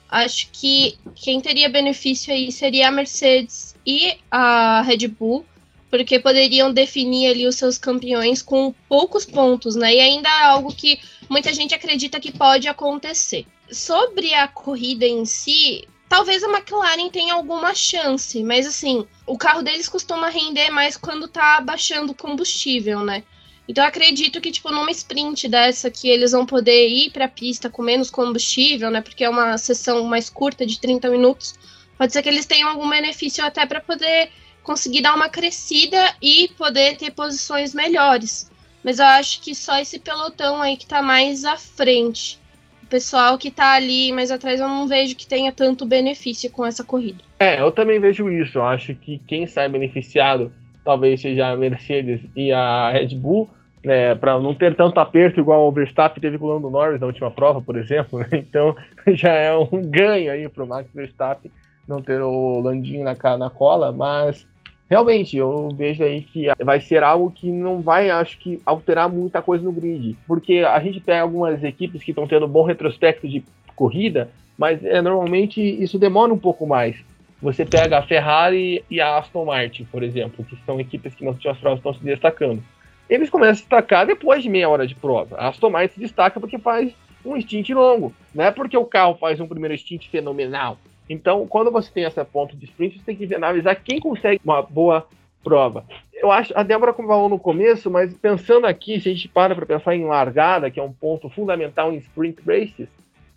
[0.07, 5.43] acho que quem teria benefício aí seria a Mercedes e a Red Bull,
[5.91, 9.93] porque poderiam definir ali os seus campeões com poucos pontos, né?
[9.93, 10.97] E ainda é algo que
[11.29, 13.45] muita gente acredita que pode acontecer.
[13.69, 19.61] Sobre a corrida em si, talvez a McLaren tenha alguma chance, mas assim, o carro
[19.61, 23.23] deles costuma render mais quando tá baixando combustível, né?
[23.67, 27.69] Então acredito que tipo numa sprint dessa que eles vão poder ir para a pista
[27.69, 29.01] com menos combustível, né?
[29.01, 31.53] Porque é uma sessão mais curta de 30 minutos.
[31.97, 34.31] Pode ser que eles tenham algum benefício até para poder
[34.63, 38.49] conseguir dar uma crescida e poder ter posições melhores.
[38.83, 42.39] Mas eu acho que só esse pelotão aí que tá mais à frente.
[42.83, 46.65] O pessoal que tá ali mais atrás eu não vejo que tenha tanto benefício com
[46.65, 47.23] essa corrida.
[47.39, 48.57] É, eu também vejo isso.
[48.57, 50.51] Eu acho que quem sai beneficiado
[50.83, 53.47] talvez seja a Mercedes e a Red Bull,
[53.83, 57.07] né, para não ter tanto aperto igual o Verstappen teve com o Lando Norris na
[57.07, 58.19] última prova, por exemplo.
[58.19, 58.27] Né?
[58.33, 58.75] Então
[59.13, 61.51] já é um ganho aí para o Max Verstappen
[61.87, 64.47] não ter o Landinho na, na cola, mas
[64.91, 69.41] realmente, eu vejo aí que vai ser algo que não vai, acho que, alterar muita
[69.41, 70.17] coisa no grid.
[70.27, 73.41] Porque a gente pega algumas equipes que estão tendo bom retrospecto de
[73.73, 76.97] corrida, mas é, normalmente isso demora um pouco mais.
[77.41, 81.35] Você pega a Ferrari e a Aston Martin, por exemplo, que são equipes que nas
[81.35, 82.61] últimas provas estão se destacando.
[83.09, 85.37] Eles começam a destacar depois de meia hora de prova.
[85.37, 86.93] A Aston Martin se destaca porque faz
[87.25, 88.13] um stint longo.
[88.35, 90.77] Não é porque o carro faz um primeiro stint fenomenal.
[91.11, 94.61] Então, quando você tem essa ponto de sprint, você tem que analisar quem consegue uma
[94.61, 95.05] boa
[95.43, 95.83] prova.
[96.13, 99.65] Eu acho, a Débora falou no começo, mas pensando aqui, se a gente para para
[99.65, 102.87] pensar em largada, que é um ponto fundamental em sprint races,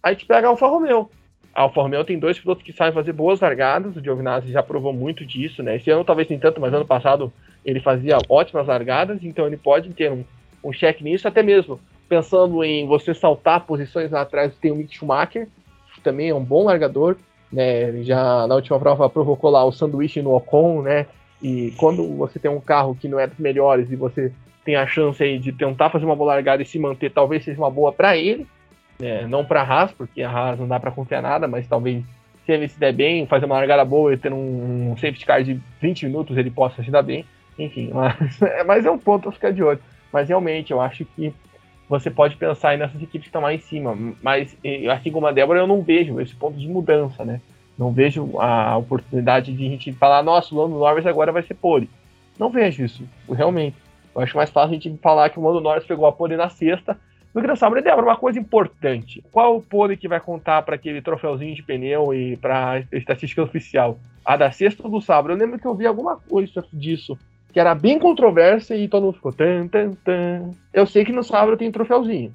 [0.01, 1.11] a gente pega a Alfa Romeo.
[1.53, 4.93] A Alfa Romeo tem dois pilotos que sabem fazer boas largadas, o Giovinazzi já provou
[4.93, 5.75] muito disso, né?
[5.75, 7.33] Esse ano talvez nem tanto, mas ano passado
[7.65, 10.25] ele fazia ótimas largadas, então ele pode ter um,
[10.63, 14.95] um cheque nisso, até mesmo pensando em você saltar posições lá atrás, tem o Mick
[14.95, 15.49] Schumacher,
[15.93, 17.17] que também é um bom largador,
[17.55, 18.03] né?
[18.03, 21.07] Já na última prova provocou lá o sanduíche no Ocon, né?
[21.43, 24.33] E quando você tem um carro que não é dos melhores e você
[24.65, 27.59] tem a chance aí de tentar fazer uma boa largada e se manter, talvez seja
[27.59, 28.47] uma boa para ele,
[28.99, 29.27] né?
[29.27, 32.03] não para a Haas, porque a Haas não dá para confiar nada, mas talvez
[32.45, 35.43] se ele se der bem, fazer uma largada boa e ter um, um safety car
[35.43, 37.25] de 20 minutos, ele possa se dar bem.
[37.59, 39.81] Enfim, mas, mas é um ponto a ficar de olho.
[40.13, 41.33] Mas realmente, eu acho que
[41.89, 43.97] você pode pensar nessas equipes que estão lá em cima.
[44.23, 44.57] Mas,
[44.93, 47.41] assim como a Débora, eu não vejo esse ponto de mudança, né?
[47.77, 51.55] Não vejo a oportunidade de a gente falar, nossa, o Lando Norris agora vai ser
[51.55, 51.91] pole.
[52.39, 53.77] Não vejo isso, realmente.
[54.15, 56.49] Eu acho mais fácil a gente falar que o Lando Norris pegou a pole na
[56.49, 56.97] sexta
[57.35, 57.81] do que na sábado.
[57.81, 59.23] E Débora, uma coisa importante.
[59.33, 63.43] Qual o pole que vai contar para aquele troféuzinho de pneu e para a estatística
[63.43, 63.99] oficial?
[64.25, 65.33] A da sexta ou do sábado?
[65.33, 67.19] Eu lembro que eu vi alguma coisa disso
[67.55, 70.51] que era bem controversa e todo mundo ficou tan, tan, tan.
[70.73, 72.33] Eu sei que no sábado tem troféuzinho.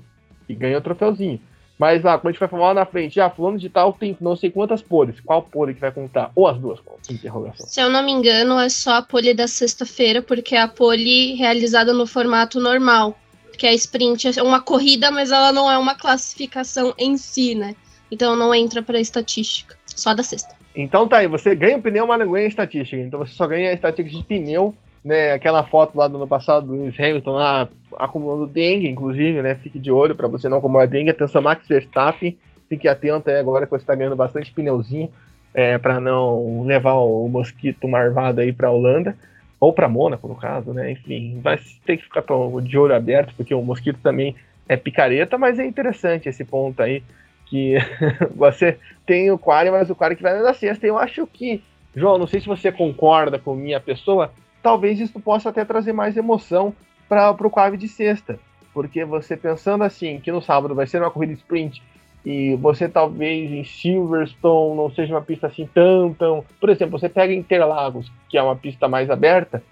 [0.47, 1.41] E ganha o troféuzinho.
[1.77, 3.91] Mas lá, quando a gente vai falar lá na frente, já ah, fulano de tal
[3.91, 5.19] tem não sei quantas pores.
[5.19, 6.31] Qual pole que vai contar?
[6.33, 6.79] Ou as duas?
[7.09, 7.67] Interrogação.
[7.67, 11.35] Se eu não me engano, é só a pole da sexta-feira, porque é a pole
[11.35, 13.13] realizada no formato normal.
[13.57, 17.55] Que é a sprint é uma corrida, mas ela não é uma classificação em si,
[17.55, 17.75] né?
[18.09, 19.75] Então não entra pra estatística.
[19.85, 20.55] Só da sexta.
[20.73, 23.01] Então tá aí, você ganha o pneu, mas não ganha a estatística.
[23.01, 26.67] Então você só ganha a estatística de pneu né, aquela foto lá do ano passado
[26.67, 29.55] do Lewis Hamilton lá acumulando dengue, inclusive, né?
[29.55, 31.09] Fique de olho para você não acumular dengue.
[31.09, 35.09] Atenção, Max Verstappen, fique atento aí agora que você está ganhando bastante pneuzinho
[35.53, 39.15] é, para não levar o mosquito marvado aí para Holanda
[39.59, 40.91] ou para Mônaco, no caso, né?
[40.91, 42.23] Enfim, vai ter que ficar
[42.63, 44.35] de olho aberto porque o mosquito também
[44.67, 47.03] é picareta, mas é interessante esse ponto aí
[47.45, 47.75] que
[48.35, 50.85] você tem o quali, mas o quali que vai na sexta.
[50.85, 51.61] Eu acho que,
[51.95, 56.17] João, não sei se você concorda com minha pessoa, talvez isso possa até trazer mais
[56.17, 56.73] emoção
[57.07, 58.39] para o quali de sexta.
[58.73, 61.81] Porque você pensando assim, que no sábado vai ser uma corrida sprint
[62.25, 66.43] e você talvez em Silverstone não seja uma pista assim tão, tão.
[66.59, 69.63] Por exemplo, você pega Interlagos, que é uma pista mais aberta,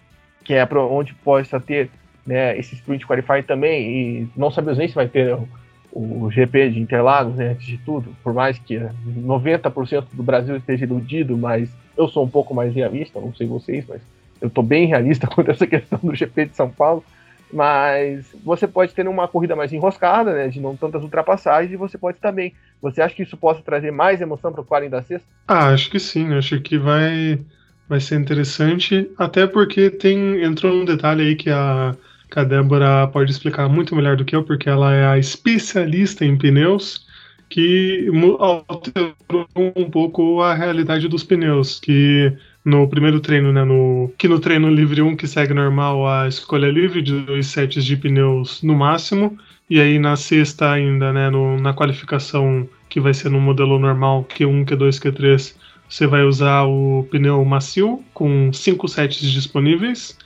[0.44, 1.90] que é para onde possa ter
[2.26, 5.48] né, esse sprint qualify também, e não sabemos nem se vai ter o,
[5.92, 10.86] o GP de Interlagos, né, antes de tudo, por mais que 90% do Brasil esteja
[10.86, 14.02] iludido, mas eu sou um pouco mais realista, não sei vocês, mas
[14.42, 17.04] eu estou bem realista quanto a essa questão do GP de São Paulo.
[17.52, 20.50] Mas você pode ter uma corrida mais enroscada, né?
[20.50, 22.54] De não tantas ultrapassagens, e você pode também.
[22.82, 25.26] Você acha que isso possa trazer mais emoção para o quali da sexta?
[25.48, 26.34] Ah, acho que sim.
[26.34, 27.40] Acho que vai,
[27.88, 29.10] vai ser interessante.
[29.18, 31.96] Até porque tem entrou um detalhe aí que a,
[32.30, 36.26] que a Débora pode explicar muito melhor do que eu, porque ela é a especialista
[36.26, 37.08] em pneus
[37.50, 38.08] que
[38.40, 39.16] alterou
[39.56, 42.36] um pouco a realidade dos pneus, que
[42.68, 46.70] no primeiro treino, né, no, que no treino livre 1 que segue normal a escolha
[46.70, 49.38] livre de dois sets de pneus no máximo,
[49.70, 54.26] e aí na sexta ainda, né, no, na qualificação que vai ser no modelo normal
[54.26, 55.56] Q1, Q2, Q3,
[55.88, 60.18] você vai usar o pneu macio com cinco sets disponíveis,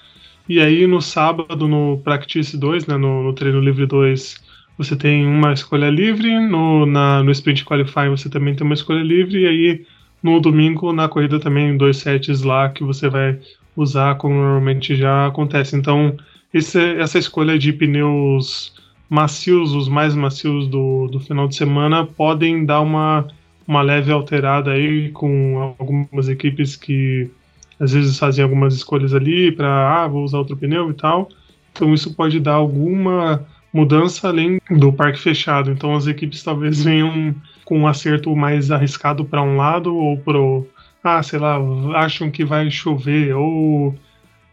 [0.49, 4.43] e aí no sábado no Practice 2, né, no, no treino livre 2,
[4.80, 9.04] você tem uma escolha livre, no, na, no Sprint Qualify você também tem uma escolha
[9.04, 9.86] livre, e aí
[10.22, 13.40] no domingo, na corrida também, dois sets lá que você vai
[13.76, 15.76] usar, como normalmente já acontece.
[15.76, 16.16] Então,
[16.54, 18.74] esse, essa escolha de pneus
[19.10, 23.28] macios, os mais macios do, do final de semana, podem dar uma,
[23.68, 27.30] uma leve alterada aí com algumas equipes que
[27.80, 31.30] às vezes fazem algumas escolhas ali para, ah, vou usar outro pneu e tal.
[31.72, 35.72] Então, isso pode dar alguma mudança além do parque fechado.
[35.72, 37.34] Então, as equipes talvez venham
[37.72, 40.68] com um acerto mais arriscado para um lado ou pro
[41.02, 41.58] ah, sei lá,
[41.96, 43.96] acham que vai chover ou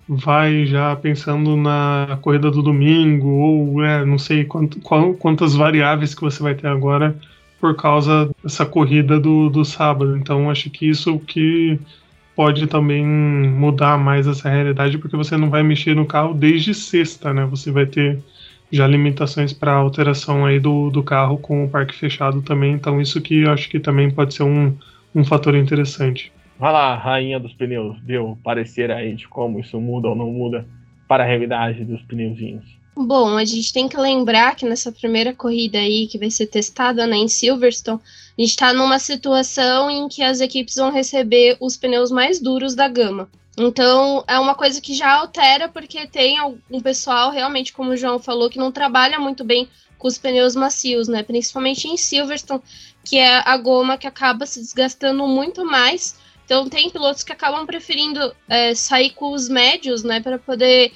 [0.09, 6.15] vai já pensando na corrida do domingo ou é, não sei quant, qual, quantas variáveis
[6.15, 7.19] que você vai ter agora
[7.61, 10.17] por causa dessa corrida do, do sábado.
[10.17, 11.77] Então acho que isso que
[12.37, 17.35] pode também mudar mais essa realidade porque você não vai mexer no carro desde sexta,
[17.35, 17.45] né?
[17.47, 18.21] Você vai ter
[18.71, 22.73] já limitações para alteração aí do, do carro com o parque fechado também.
[22.73, 24.77] Então isso que eu acho que também pode ser um,
[25.15, 26.33] um fator interessante.
[26.59, 30.67] Vai lá, rainha dos pneus, deu parecer aí de como isso muda ou não muda
[31.07, 32.65] para a realidade dos pneuzinhos.
[32.97, 37.07] Bom, a gente tem que lembrar que nessa primeira corrida aí, que vai ser testada
[37.07, 38.01] né, em Silverstone,
[38.37, 42.75] a gente está numa situação em que as equipes vão receber os pneus mais duros
[42.75, 43.29] da gama.
[43.61, 46.41] Então, é uma coisa que já altera, porque tem
[46.71, 49.69] um pessoal, realmente, como o João falou, que não trabalha muito bem
[49.99, 51.25] com os pneus macios, né?
[51.25, 52.63] Principalmente em Silverstone,
[53.05, 56.17] que é a goma que acaba se desgastando muito mais.
[56.45, 60.21] Então, tem pilotos que acabam preferindo é, sair com os médios, né?
[60.21, 60.93] Para poder,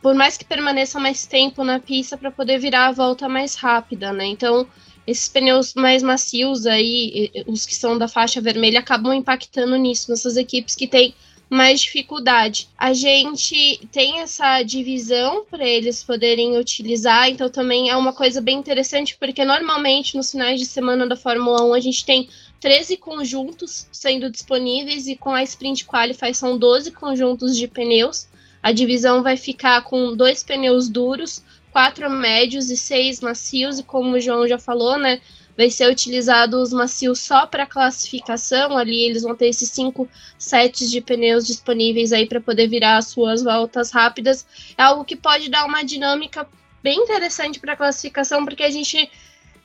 [0.00, 4.14] por mais que permaneça mais tempo na pista, para poder virar a volta mais rápida,
[4.14, 4.24] né?
[4.24, 4.66] Então,
[5.06, 10.38] esses pneus mais macios aí, os que são da faixa vermelha, acabam impactando nisso, nessas
[10.38, 11.14] equipes que têm
[11.48, 12.68] mais dificuldade.
[12.76, 18.58] A gente tem essa divisão para eles poderem utilizar, então também é uma coisa bem
[18.58, 22.28] interessante, porque normalmente nos finais de semana da Fórmula 1 a gente tem
[22.60, 28.28] 13 conjuntos sendo disponíveis e com a Sprint Qualify são 12 conjuntos de pneus.
[28.62, 34.16] A divisão vai ficar com dois pneus duros, quatro médios e seis macios, e como
[34.16, 35.20] o João já falou, né?
[35.58, 38.78] Vai ser utilizado os macios só para classificação.
[38.78, 43.08] Ali eles vão ter esses cinco sets de pneus disponíveis aí para poder virar as
[43.08, 44.46] suas voltas rápidas.
[44.78, 46.48] É algo que pode dar uma dinâmica
[46.80, 49.10] bem interessante para classificação, porque a gente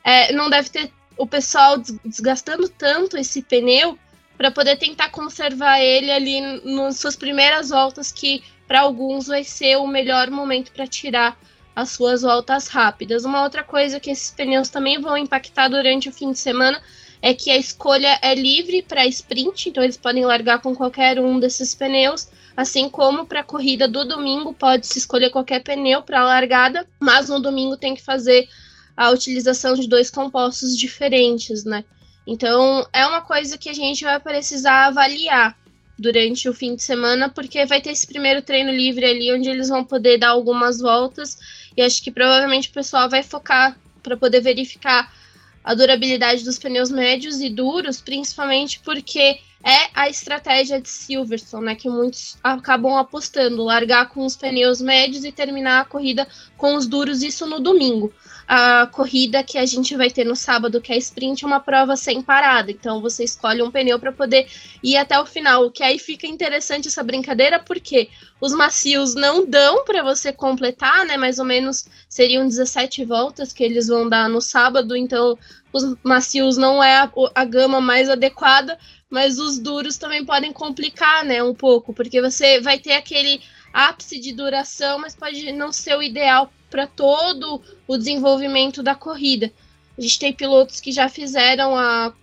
[0.04, 3.96] é, não deve ter o pessoal desgastando tanto esse pneu
[4.36, 9.78] para poder tentar conservar ele ali nas suas primeiras voltas, que para alguns vai ser
[9.78, 11.38] o melhor momento para tirar
[11.76, 13.26] as suas voltas rápidas.
[13.26, 16.82] Uma outra coisa que esses pneus também vão impactar durante o fim de semana
[17.22, 21.40] é que a escolha é livre para sprint, então eles podem largar com qualquer um
[21.40, 26.26] desses pneus, assim como para a corrida do domingo pode se escolher qualquer pneu para
[26.26, 28.48] largada, mas no domingo tem que fazer
[28.96, 31.86] a utilização de dois compostos diferentes, né?
[32.28, 35.58] Então é uma coisa que a gente vai precisar avaliar
[35.98, 39.70] durante o fim de semana, porque vai ter esse primeiro treino livre ali onde eles
[39.70, 41.38] vão poder dar algumas voltas
[41.76, 45.12] e acho que provavelmente o pessoal vai focar para poder verificar
[45.64, 51.76] a durabilidade dos pneus médios e duros, principalmente porque é a estratégia de Silverstone, né,
[51.76, 56.86] que muitos acabam apostando, largar com os pneus médios e terminar a corrida com os
[56.86, 58.14] duros, isso no domingo.
[58.48, 61.96] A corrida que a gente vai ter no sábado, que é sprint, é uma prova
[61.96, 64.48] sem parada, então você escolhe um pneu para poder
[64.84, 68.10] ir até o final, que aí fica interessante essa brincadeira, porque
[68.42, 73.64] os macios não dão para você completar, né, mais ou menos seriam 17 voltas que
[73.64, 75.38] eles vão dar no sábado, então
[75.72, 78.78] os macios não é a, a gama mais adequada,
[79.10, 83.42] mas os duros também podem complicar, né, um pouco, porque você vai ter aquele
[83.74, 89.52] ápice de duração, mas pode não ser o ideal para todo o desenvolvimento da corrida.
[89.98, 92.14] A gente tem pilotos que já fizeram a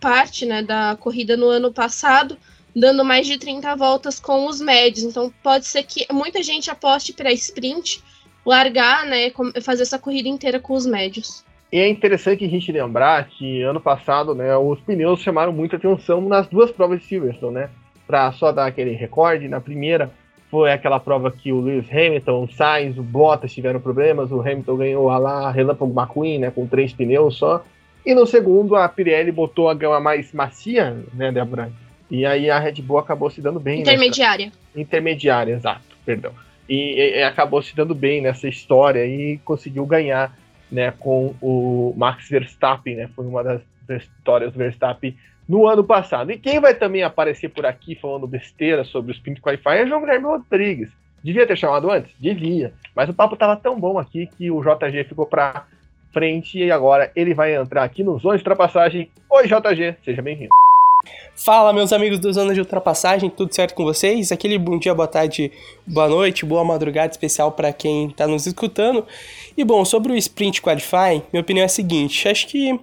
[0.00, 2.36] parte né, da corrida no ano passado,
[2.74, 5.04] dando mais de 30 voltas com os médios.
[5.04, 8.02] Então pode ser que muita gente aposte para sprint,
[8.44, 9.30] largar, né,
[9.62, 11.44] fazer essa corrida inteira com os médios.
[11.72, 16.20] E é interessante a gente lembrar que ano passado, né, os pneus chamaram muita atenção
[16.20, 17.70] nas duas provas de Silverstone, né?
[18.06, 20.12] Para só dar aquele recorde, na primeira
[20.54, 24.76] foi aquela prova que o Lewis Hamilton, o Sainz, o Bottas tiveram problemas, o Hamilton
[24.76, 27.64] ganhou a lá Relâmpago McQueen, né, com três pneus só.
[28.06, 31.72] E no segundo, a Pirelli botou a gama mais macia, né, Débora?
[32.08, 33.80] E aí a Red Bull acabou se dando bem.
[33.80, 34.46] Intermediária.
[34.46, 34.80] Nessa...
[34.80, 36.30] Intermediária, exato, perdão.
[36.68, 40.38] E, e, acabou se dando bem nessa história e conseguiu ganhar
[40.70, 43.10] né, com o Max Verstappen, né?
[43.16, 45.16] Foi uma das vitórias do Verstappen
[45.48, 46.30] no ano passado.
[46.32, 50.00] E quem vai também aparecer por aqui falando besteira sobre o Sprint Qualify é João
[50.00, 50.90] Guilherme Rodrigues.
[51.22, 52.12] Devia ter chamado antes?
[52.18, 52.72] Devia.
[52.94, 55.66] Mas o papo tava tão bom aqui que o JG ficou para
[56.12, 59.10] frente e agora ele vai entrar aqui no Zona de Ultrapassagem.
[59.30, 60.50] Oi, JG, seja bem-vindo.
[61.36, 64.30] Fala, meus amigos do Zona de Ultrapassagem, tudo certo com vocês?
[64.30, 65.50] Aquele bom dia, boa tarde,
[65.86, 69.04] boa noite, boa madrugada especial para quem está nos escutando.
[69.56, 72.78] E bom, sobre o Sprint Qualify, minha opinião é a seguinte: acho que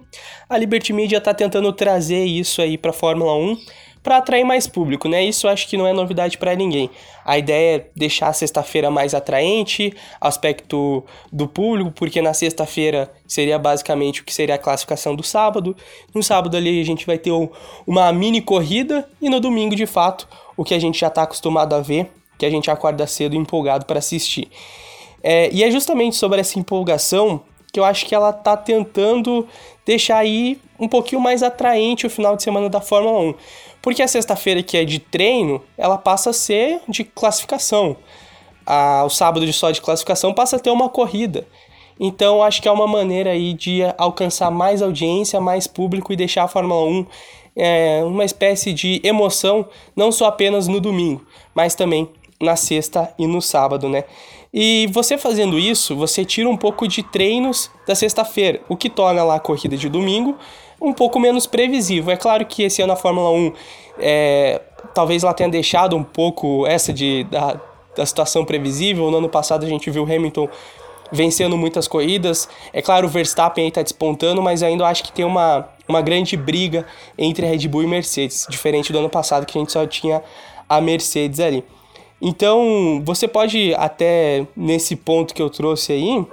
[0.48, 3.56] a Liberty Media está tentando trazer isso aí para Fórmula 1
[4.02, 5.24] para atrair mais público, né?
[5.24, 6.90] Isso acho que não é novidade para ninguém.
[7.24, 13.58] A ideia é deixar a sexta-feira mais atraente, aspecto do público, porque na sexta-feira seria
[13.58, 15.76] basicamente o que seria a classificação do sábado.
[16.12, 17.32] No sábado ali a gente vai ter
[17.86, 21.74] uma mini corrida e no domingo, de fato, o que a gente já está acostumado
[21.74, 24.48] a ver, que a gente acorda cedo empolgado para assistir.
[25.22, 29.46] É, e é justamente sobre essa empolgação que eu acho que ela tá tentando
[29.86, 33.34] deixar aí um pouquinho mais atraente o final de semana da Fórmula 1.
[33.82, 37.96] Porque a sexta-feira, que é de treino, ela passa a ser de classificação.
[38.64, 41.46] A, o sábado de só de classificação passa a ter uma corrida.
[41.98, 46.44] Então, acho que é uma maneira aí de alcançar mais audiência, mais público e deixar
[46.44, 47.06] a Fórmula 1
[47.54, 52.08] é, uma espécie de emoção, não só apenas no domingo, mas também
[52.40, 54.04] na sexta e no sábado, né?
[54.52, 59.22] E você fazendo isso, você tira um pouco de treinos da sexta-feira, o que torna
[59.22, 60.36] lá a corrida de domingo
[60.82, 62.12] um pouco menos previsível.
[62.12, 63.52] É claro que esse ano a Fórmula 1
[63.98, 64.60] é,
[64.92, 67.60] talvez ela tenha deixado um pouco essa de, da,
[67.96, 69.10] da situação previsível.
[69.10, 70.48] No ano passado a gente viu Hamilton
[71.12, 72.48] vencendo muitas corridas.
[72.72, 76.36] É claro, o Verstappen aí tá despontando, mas ainda acho que tem uma, uma grande
[76.36, 80.22] briga entre Red Bull e Mercedes, diferente do ano passado que a gente só tinha
[80.68, 81.62] a Mercedes ali.
[82.20, 86.24] Então, você pode até nesse ponto que eu trouxe aí,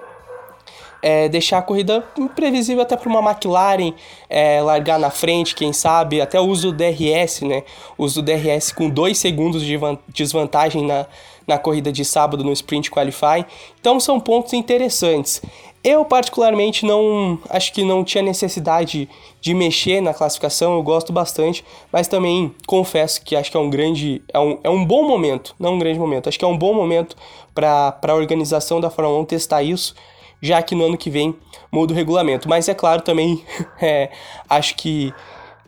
[1.01, 3.93] é, deixar a corrida imprevisível até para uma McLaren
[4.29, 7.63] é, largar na frente, quem sabe, até o uso do DRS, né?
[7.97, 11.05] O uso do DRS com dois segundos de desvantagem na,
[11.47, 13.45] na corrida de sábado no Sprint Qualify.
[13.79, 15.41] Então são pontos interessantes.
[15.81, 19.07] Eu particularmente não acho que não tinha necessidade
[19.39, 23.69] de mexer na classificação, eu gosto bastante, mas também confesso que acho que é um
[23.69, 26.57] grande, é um, é um bom momento, não um grande momento, acho que é um
[26.57, 27.15] bom momento
[27.55, 29.95] para a organização da Fórmula 1 testar isso,
[30.41, 31.35] já que no ano que vem
[31.71, 32.47] muda o regulamento.
[32.47, 33.43] Mas é claro também,
[33.81, 34.09] é,
[34.49, 35.13] acho que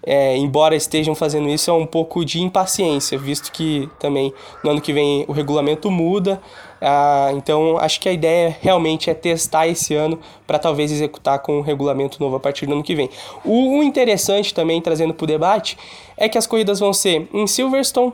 [0.03, 4.81] é, embora estejam fazendo isso, é um pouco de impaciência, visto que também no ano
[4.81, 6.41] que vem o regulamento muda.
[6.81, 11.59] Ah, então acho que a ideia realmente é testar esse ano para talvez executar com
[11.59, 13.09] um regulamento novo a partir do ano que vem.
[13.45, 15.77] O, o interessante também, trazendo para o debate,
[16.17, 18.13] é que as corridas vão ser em Silverstone,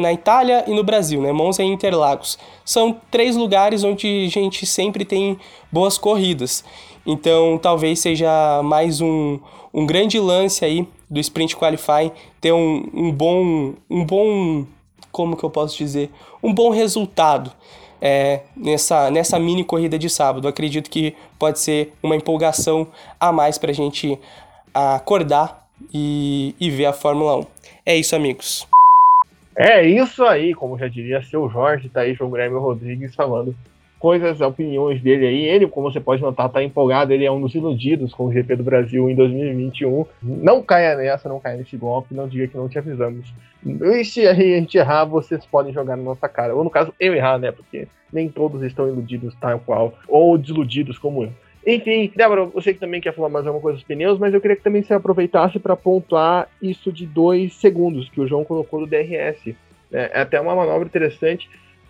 [0.00, 1.32] na Itália e no Brasil, né?
[1.32, 2.38] Monza e Interlagos.
[2.64, 5.38] São três lugares onde a gente sempre tem
[5.70, 6.64] boas corridas.
[7.06, 9.38] Então, talvez seja mais um,
[9.72, 14.66] um grande lance aí do Sprint Qualify ter um, um bom um bom
[15.12, 16.10] como que eu posso dizer
[16.42, 17.52] um bom resultado
[18.00, 20.46] é, nessa, nessa mini corrida de sábado.
[20.46, 22.86] acredito que pode ser uma empolgação
[23.18, 24.18] a mais para a gente
[24.74, 27.46] acordar e, e ver a Fórmula 1.
[27.86, 28.66] É isso, amigos.
[29.56, 33.54] É isso aí, como já diria seu Jorge, tá aí João Grêmio Rodrigues falando
[34.04, 35.44] coisas, opiniões dele aí.
[35.44, 37.10] Ele, como você pode notar, tá empolgado.
[37.10, 40.04] Ele é um dos iludidos com o GP do Brasil em 2021.
[40.22, 42.14] Não caia nessa, não caia nesse golpe.
[42.14, 43.32] Não diga que não te avisamos.
[43.64, 46.54] E se a gente errar, vocês podem jogar na nossa cara.
[46.54, 47.50] Ou no caso, eu errar, né?
[47.50, 49.94] Porque nem todos estão iludidos tal qual.
[50.06, 51.32] Ou desiludidos como eu.
[51.66, 54.56] Enfim, Débora, você que também quer falar mais alguma coisa dos pneus, mas eu queria
[54.56, 58.86] que também você aproveitasse para pontuar isso de dois segundos que o João colocou do
[58.86, 59.54] DRS.
[59.90, 61.48] É, é até uma manobra interessante,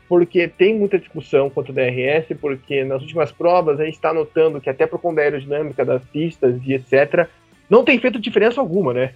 [0.09, 4.61] porque tem muita discussão quanto ao DRS, porque nas últimas provas a gente está notando
[4.61, 7.29] que até conta da aerodinâmica das pistas e etc.,
[7.69, 9.15] não tem feito diferença alguma, né?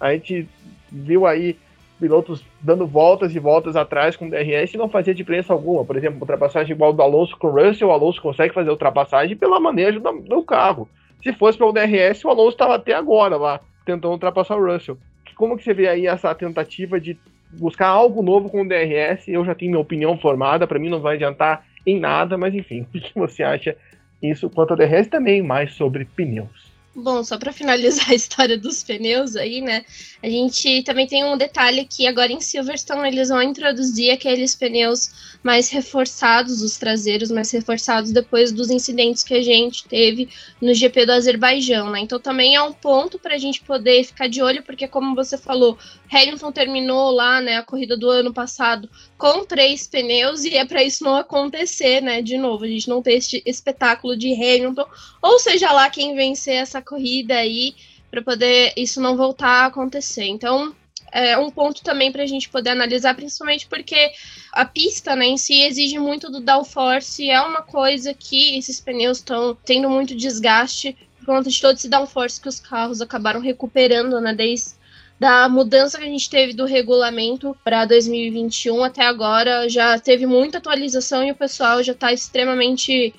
[0.00, 0.48] A gente
[0.90, 1.56] viu aí
[1.98, 5.84] pilotos dando voltas e voltas atrás com DRS e não fazia diferença alguma.
[5.84, 9.60] Por exemplo, ultrapassagem igual do Alonso com o Russell, o Alonso consegue fazer ultrapassagem pela
[9.60, 10.88] manejo do, do carro.
[11.22, 14.96] Se fosse pelo DRS, o Alonso estava até agora lá, tentando ultrapassar o Russell.
[15.36, 17.16] Como que você vê aí essa tentativa de
[17.58, 19.28] buscar algo novo com o DRS?
[19.28, 22.82] Eu já tenho minha opinião formada, para mim não vai adiantar em nada, mas enfim,
[22.94, 23.76] o que você acha
[24.22, 26.67] isso quanto ao DRS também, mais sobre pneus?
[26.94, 29.84] Bom, só para finalizar a história dos pneus aí, né?
[30.22, 35.10] A gente também tem um detalhe que agora em Silverstone eles vão introduzir aqueles pneus
[35.42, 40.28] mais reforçados, os traseiros mais reforçados depois dos incidentes que a gente teve
[40.60, 42.00] no GP do Azerbaijão, né?
[42.00, 45.38] Então também é um ponto para a gente poder ficar de olho, porque como você
[45.38, 45.78] falou,
[46.10, 50.82] Hamilton terminou lá, né, a corrida do ano passado com três pneus e é para
[50.82, 52.22] isso não acontecer, né?
[52.22, 54.86] De novo, a gente não ter este espetáculo de Hamilton,
[55.20, 57.74] ou seja lá quem vencer essa corrida aí
[58.10, 60.24] para poder isso não voltar a acontecer.
[60.24, 60.74] Então,
[61.12, 64.12] é um ponto também para a gente poder analisar, principalmente porque
[64.52, 69.18] a pista né, em si exige muito do downforce, é uma coisa que esses pneus
[69.18, 74.20] estão tendo muito desgaste por conta de todo esse downforce que os carros acabaram recuperando
[74.20, 74.77] né, desde
[75.18, 79.68] da mudança que a gente teve do regulamento para 2021 até agora.
[79.68, 83.14] Já teve muita atualização e o pessoal já está extremamente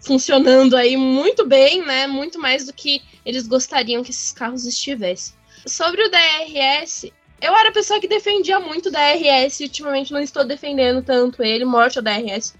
[0.00, 2.06] funcionando aí muito bem, né?
[2.06, 5.34] Muito mais do que eles gostariam que esses carros estivessem.
[5.66, 10.44] Sobre o DRS, eu era a pessoa que defendia muito o DRS ultimamente não estou
[10.44, 12.54] defendendo tanto ele, morte ao DRS.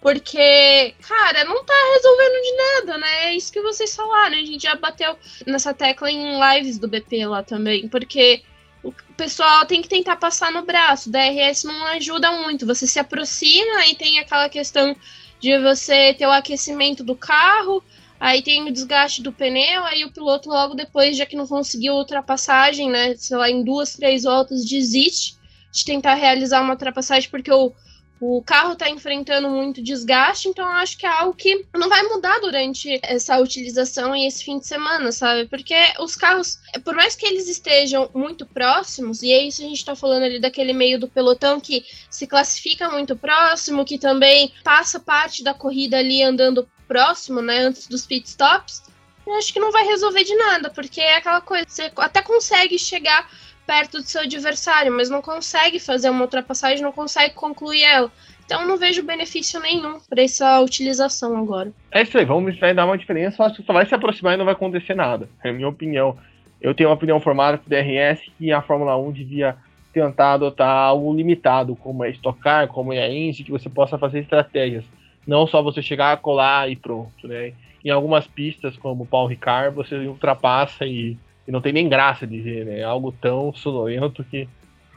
[0.00, 3.24] Porque, cara, não tá resolvendo de nada, né?
[3.26, 4.36] É isso que vocês falaram.
[4.36, 7.86] A gente já bateu nessa tecla em lives do BP lá também.
[7.86, 8.42] Porque
[8.82, 11.10] o pessoal tem que tentar passar no braço.
[11.10, 12.66] DRS não ajuda muito.
[12.66, 14.96] Você se aproxima e tem aquela questão
[15.40, 17.82] de você ter o aquecimento do carro,
[18.20, 21.94] aí tem o desgaste do pneu, aí o piloto logo depois, já que não conseguiu
[21.94, 25.38] ultrapassagem, né, sei lá, em duas, três voltas, desiste
[25.72, 27.72] de tentar realizar uma ultrapassagem porque o
[28.20, 32.02] o carro está enfrentando muito desgaste, então eu acho que é algo que não vai
[32.02, 35.48] mudar durante essa utilização e esse fim de semana, sabe?
[35.48, 39.78] Porque os carros, por mais que eles estejam muito próximos, e é isso a gente
[39.78, 45.00] está falando ali daquele meio do pelotão que se classifica muito próximo, que também passa
[45.00, 48.82] parte da corrida ali andando próximo, né, antes dos pit stops,
[49.26, 52.78] eu acho que não vai resolver de nada, porque é aquela coisa, você até consegue
[52.78, 53.30] chegar
[53.70, 58.10] perto do seu adversário, mas não consegue fazer uma ultrapassagem, não consegue concluir ela.
[58.44, 61.72] Então não vejo benefício nenhum para essa utilização agora.
[61.92, 64.44] É isso aí, vamos dar uma diferença, acho que só vai se aproximar e não
[64.44, 65.28] vai acontecer nada.
[65.44, 66.18] É a minha opinião.
[66.60, 69.56] Eu tenho uma opinião formada com o DRS que a Fórmula 1 devia
[69.92, 74.18] tentar adotar algo limitado, como é estocar, como é a INSE, que você possa fazer
[74.18, 74.84] estratégias.
[75.24, 77.52] Não só você chegar, colar e pronto, né?
[77.84, 81.16] Em algumas pistas, como o Paul Ricard, você ultrapassa e
[81.46, 82.80] e não tem nem graça de ver, né?
[82.80, 84.48] É algo tão sonolento que.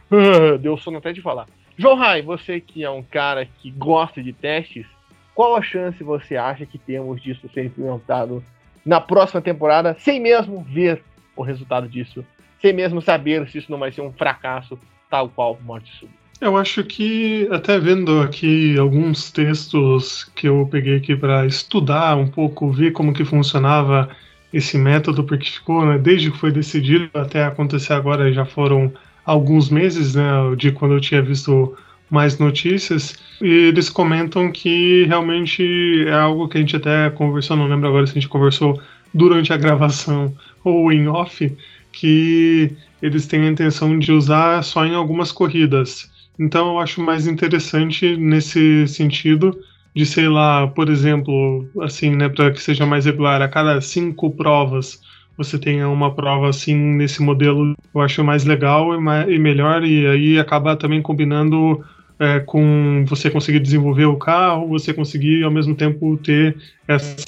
[0.61, 1.47] deu sono até de falar.
[1.77, 4.85] João Rai, você que é um cara que gosta de testes,
[5.33, 8.43] qual a chance você acha que temos disso ser implementado
[8.85, 11.01] na próxima temporada, sem mesmo ver
[11.35, 12.23] o resultado disso,
[12.61, 14.77] sem mesmo saber se isso não vai ser um fracasso,
[15.09, 16.23] tal qual Morte Súbita?
[16.41, 22.27] Eu acho que, até vendo aqui alguns textos que eu peguei aqui para estudar um
[22.27, 24.09] pouco, ver como que funcionava
[24.53, 28.93] esse método, porque ficou, né, desde que foi decidido até acontecer agora, já foram
[29.25, 30.23] alguns meses, né,
[30.55, 31.75] de quando eu tinha visto
[32.09, 37.67] mais notícias, e eles comentam que realmente é algo que a gente até conversou, não
[37.67, 38.79] lembro agora se a gente conversou
[39.11, 40.33] durante a gravação
[40.63, 41.51] ou em off,
[41.91, 46.11] que eles têm a intenção de usar só em algumas corridas.
[46.39, 49.57] Então eu acho mais interessante nesse sentido
[49.95, 54.31] de, sei lá, por exemplo, assim, né, para que seja mais regular, a cada cinco
[54.31, 54.99] provas
[55.37, 59.83] você tenha uma prova assim nesse modelo, eu acho mais legal e, mais, e melhor,
[59.83, 61.83] e aí acaba também combinando
[62.19, 66.55] é, com você conseguir desenvolver o carro, você conseguir ao mesmo tempo ter
[66.87, 67.25] essas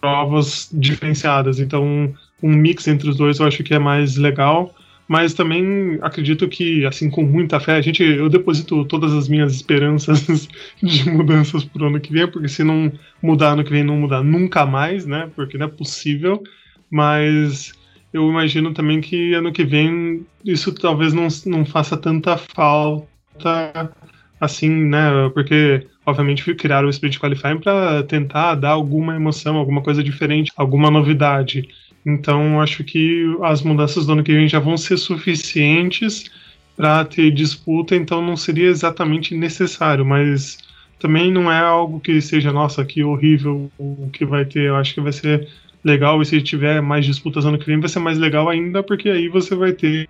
[0.00, 1.60] provas diferenciadas.
[1.60, 2.12] Então,
[2.42, 4.74] um mix entre os dois eu acho que é mais legal.
[5.06, 9.54] Mas também acredito que, assim, com muita fé, a gente, eu deposito todas as minhas
[9.54, 10.48] esperanças
[10.82, 12.90] de mudanças pro ano que vem, porque se não
[13.22, 15.30] mudar ano que vem, não mudar nunca mais, né?
[15.36, 16.42] Porque não é possível.
[16.90, 17.72] Mas
[18.12, 23.92] eu imagino também que ano que vem isso talvez não, não faça tanta falta
[24.40, 25.28] assim, né?
[25.34, 30.90] Porque, obviamente, criaram o Sprint Qualifying para tentar dar alguma emoção, alguma coisa diferente, alguma
[30.90, 31.68] novidade.
[32.04, 36.30] Então, acho que as mudanças do ano que vem já vão ser suficientes
[36.76, 40.58] para ter disputa, então não seria exatamente necessário, mas
[40.98, 44.64] também não é algo que seja, nossa, que horrível o que vai ter.
[44.64, 45.48] Eu acho que vai ser
[45.84, 49.08] legal e se tiver mais disputas ano que vem vai ser mais legal ainda, porque
[49.08, 50.08] aí você vai ter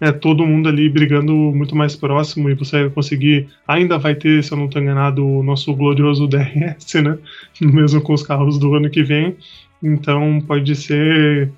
[0.00, 4.42] é, todo mundo ali brigando muito mais próximo e você vai conseguir, ainda vai ter,
[4.44, 7.18] se eu não estou enganado, o nosso glorioso DRS, né?
[7.60, 9.36] Mesmo com os carros do ano que vem.
[9.82, 11.50] Então pode ser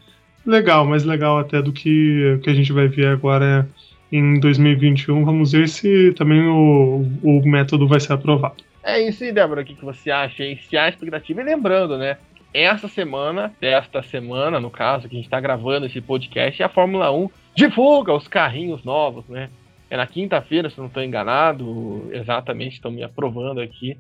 [0.44, 3.68] legal, mais legal até do que que a gente vai ver agora
[4.12, 5.24] em 2021.
[5.24, 8.62] Vamos ver se também o, o método vai ser aprovado.
[8.82, 9.62] É isso aí, Débora.
[9.62, 10.42] O que, que você acha?
[10.68, 12.16] Se há expectativa, e lembrando, né?
[12.52, 16.68] Essa semana, desta semana, no caso, que a gente está gravando esse podcast, é a
[16.68, 19.50] Fórmula 1 divulga os carrinhos novos, né?
[19.88, 23.96] É na quinta-feira, se não estou enganado, exatamente, estão me aprovando aqui.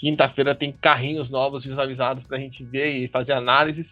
[0.00, 3.84] Quinta-feira tem carrinhos novos visualizados para a gente ver e fazer análises.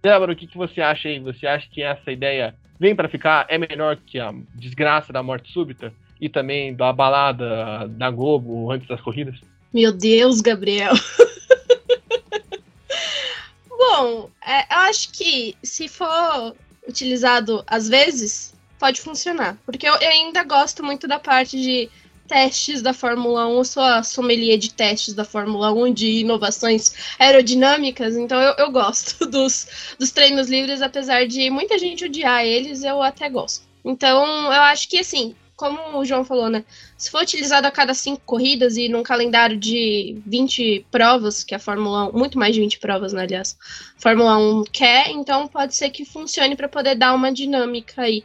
[0.00, 1.18] Débora, o que, que você acha aí?
[1.18, 3.46] Você acha que essa ideia vem para ficar?
[3.48, 5.92] É melhor que a desgraça da morte súbita?
[6.20, 9.40] E também da balada da Globo antes das corridas?
[9.74, 10.94] Meu Deus, Gabriel.
[13.68, 16.54] Bom, é, eu acho que se for
[16.88, 19.58] utilizado às vezes, pode funcionar.
[19.66, 21.90] Porque eu, eu ainda gosto muito da parte de
[22.26, 26.92] testes da Fórmula 1, eu sou a sommelier de testes da Fórmula 1, de inovações
[27.18, 32.82] aerodinâmicas, então eu, eu gosto dos, dos treinos livres, apesar de muita gente odiar eles,
[32.82, 33.64] eu até gosto.
[33.84, 36.64] Então, eu acho que assim, como o João falou, né?
[36.98, 41.58] Se for utilizado a cada cinco corridas e num calendário de 20 provas, que a
[41.58, 43.56] Fórmula 1, muito mais de 20 provas, né, aliás,
[43.96, 48.22] Fórmula 1 quer, então pode ser que funcione para poder dar uma dinâmica aí.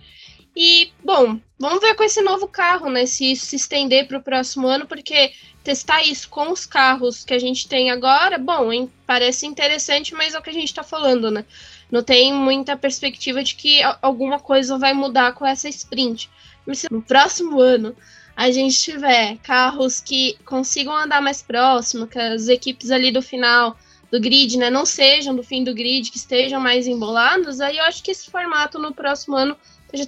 [0.55, 3.05] E, bom, vamos ver com esse novo carro, né?
[3.05, 5.31] Se isso se estender para o próximo ano, porque
[5.63, 10.33] testar isso com os carros que a gente tem agora, bom, hein, parece interessante, mas
[10.33, 11.45] é o que a gente está falando, né?
[11.89, 16.29] Não tem muita perspectiva de que alguma coisa vai mudar com essa sprint.
[16.65, 17.95] Mas se no próximo ano
[18.35, 23.77] a gente tiver carros que consigam andar mais próximo, que as equipes ali do final
[24.09, 27.83] do grid, né, não sejam do fim do grid, que estejam mais embolados, aí eu
[27.85, 29.55] acho que esse formato no próximo ano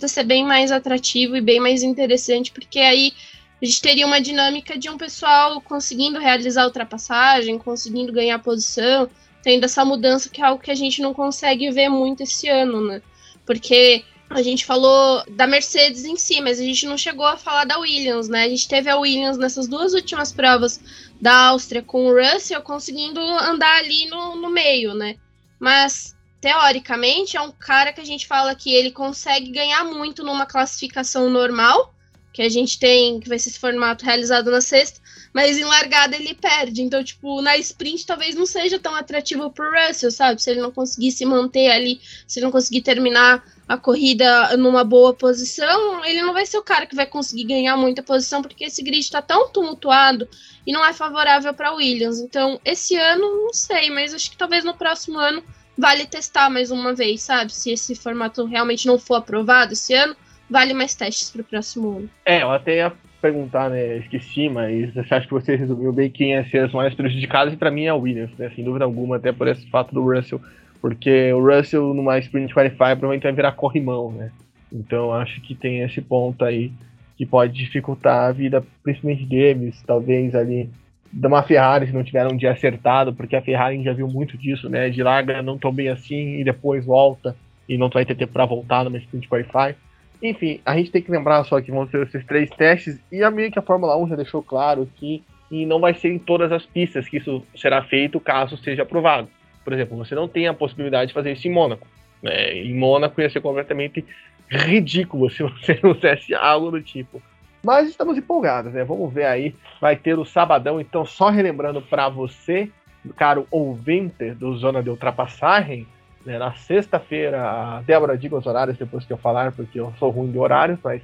[0.08, 3.14] ser bem mais atrativo e bem mais interessante, porque aí
[3.62, 9.10] a gente teria uma dinâmica de um pessoal conseguindo realizar ultrapassagem, conseguindo ganhar posição,
[9.42, 12.86] tendo essa mudança que é algo que a gente não consegue ver muito esse ano,
[12.86, 13.02] né?
[13.46, 17.66] Porque a gente falou da Mercedes em si, mas a gente não chegou a falar
[17.66, 18.44] da Williams, né?
[18.44, 20.82] A gente teve a Williams nessas duas últimas provas
[21.22, 25.16] da Áustria com o Russell conseguindo andar ali no, no meio, né?
[25.60, 30.46] Mas teoricamente, é um cara que a gente fala que ele consegue ganhar muito numa
[30.46, 31.96] classificação normal,
[32.34, 35.00] que a gente tem, que vai ser esse formato realizado na sexta,
[35.34, 36.82] mas em largada ele perde.
[36.82, 40.44] Então, tipo, na sprint talvez não seja tão atrativo pro Russell, sabe?
[40.44, 44.84] Se ele não conseguir se manter ali, se ele não conseguir terminar a corrida numa
[44.84, 48.66] boa posição, ele não vai ser o cara que vai conseguir ganhar muita posição, porque
[48.66, 50.28] esse grid está tão tumultuado
[50.68, 52.20] e não é favorável para Williams.
[52.20, 55.42] Então, esse ano, não sei, mas acho que talvez no próximo ano
[55.78, 57.52] vale testar mais uma vez, sabe?
[57.52, 60.16] Se esse formato realmente não for aprovado esse ano,
[60.50, 62.10] vale mais testes para o próximo ano.
[62.26, 63.98] É, eu até ia perguntar, né?
[63.98, 67.72] Esqueci, mas acho que você resumiu bem quem ia ser as mais prejudicadas, e para
[67.72, 68.52] mim é o Williams, né?
[68.56, 70.42] Sem dúvida alguma, até por esse fato do Russell,
[70.82, 74.32] porque o Russell numa Sprint Qualify provavelmente vai virar corrimão, né?
[74.72, 76.72] Então acho que tem esse ponto aí
[77.16, 80.70] que pode dificultar a vida, principalmente deles, talvez ali
[81.14, 84.36] de uma Ferrari se não tiver um dia acertado, porque a Ferrari já viu muito
[84.36, 84.90] disso, né?
[84.90, 87.36] De larga não tão bem assim e depois volta
[87.70, 89.76] e não vai ter tempo para voltar no sprint qualify.
[90.22, 93.30] Enfim, a gente tem que lembrar só que vão ser esses três testes e a
[93.30, 96.52] meio que a Fórmula 1 já deixou claro que e não vai ser em todas
[96.52, 99.28] as pistas que isso será feito caso seja aprovado.
[99.64, 101.88] Por exemplo, você não tem a possibilidade de fazer isso em Mônaco.
[102.24, 102.54] Né?
[102.54, 104.04] Em Mônaco ia ser completamente
[104.50, 107.22] ridículo se você não fizesse algo do tipo.
[107.64, 108.84] Mas estamos empolgados, né?
[108.84, 109.56] Vamos ver aí.
[109.80, 112.70] Vai ter o sabadão, então só relembrando para você,
[113.16, 115.88] caro ouvinte do Zona de Ultrapassagem,
[116.26, 116.38] né?
[116.38, 120.32] na sexta-feira, a Débora diga os horários depois que eu falar, porque eu sou ruim
[120.32, 121.02] de horários, mas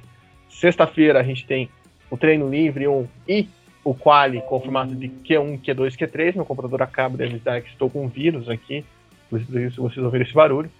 [0.50, 1.70] sexta-feira a gente tem
[2.10, 3.48] o treino livre 1 e
[3.82, 6.34] o quali com formato de Q1, Q2, Q3.
[6.34, 8.84] Meu computador acaba de avisar que estou com vírus aqui,
[9.30, 10.70] por isso vocês ouviram esse barulho.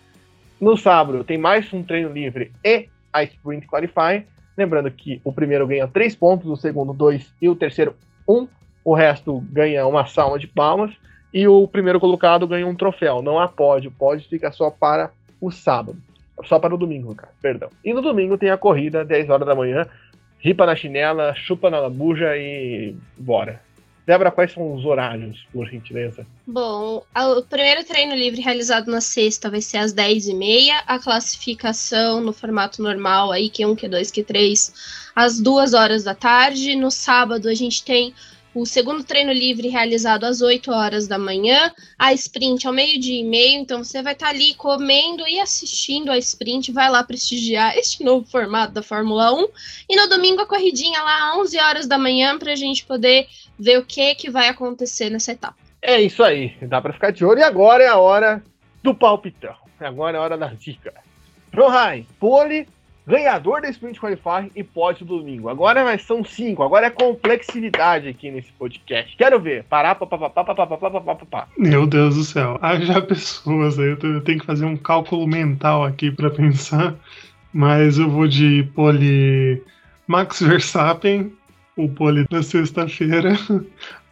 [0.60, 4.24] No sábado tem mais um treino livre e a Sprint Qualifying.
[4.60, 7.96] Lembrando que o primeiro ganha 3 pontos, o segundo 2 e o terceiro
[8.28, 8.34] 1.
[8.34, 8.48] Um.
[8.84, 10.92] O resto ganha uma salva de palmas.
[11.32, 13.22] E o primeiro colocado ganha um troféu.
[13.22, 13.88] Não há pódio.
[13.88, 15.96] O pódio fica só para o sábado.
[16.44, 17.32] Só para o domingo, cara.
[17.40, 17.70] Perdão.
[17.82, 19.86] E no domingo tem a corrida, 10 horas da manhã.
[20.38, 23.62] Ripa na chinela, chupa na labuja e bora.
[24.06, 26.26] Débora, quais são os horários, por gentileza?
[26.46, 30.82] Bom, o primeiro treino livre realizado na sexta vai ser às 10h30.
[30.86, 34.72] A classificação no formato normal, aí, Q1, Q2, Q3,
[35.14, 36.74] às 2 horas da tarde.
[36.74, 38.12] No sábado, a gente tem
[38.54, 43.24] o segundo treino livre realizado às 8 horas da manhã, a sprint ao meio-dia e
[43.24, 47.76] meio, então você vai estar tá ali comendo e assistindo a sprint, vai lá prestigiar
[47.76, 49.48] este novo formato da Fórmula 1,
[49.88, 53.28] e no domingo a corridinha lá às 11 horas da manhã para a gente poder
[53.58, 55.56] ver o que, que vai acontecer nessa etapa.
[55.82, 58.42] É isso aí, dá para ficar de olho, e agora é a hora
[58.82, 60.92] do palpitão, agora é a hora da dica.
[61.54, 62.66] Rohai, pole
[63.10, 65.48] ganhador da Sprint Qualifying e pódio do domingo.
[65.48, 69.16] Agora são cinco, agora é complexidade aqui nesse podcast.
[69.16, 69.64] Quero ver.
[69.64, 72.58] Parar, papapá, Meu Deus do céu.
[72.62, 76.94] Haja pessoas aí, eu tenho que fazer um cálculo mental aqui para pensar.
[77.52, 79.60] Mas eu vou de pole
[80.06, 81.32] Max Verstappen,
[81.76, 83.34] o pole da sexta-feira.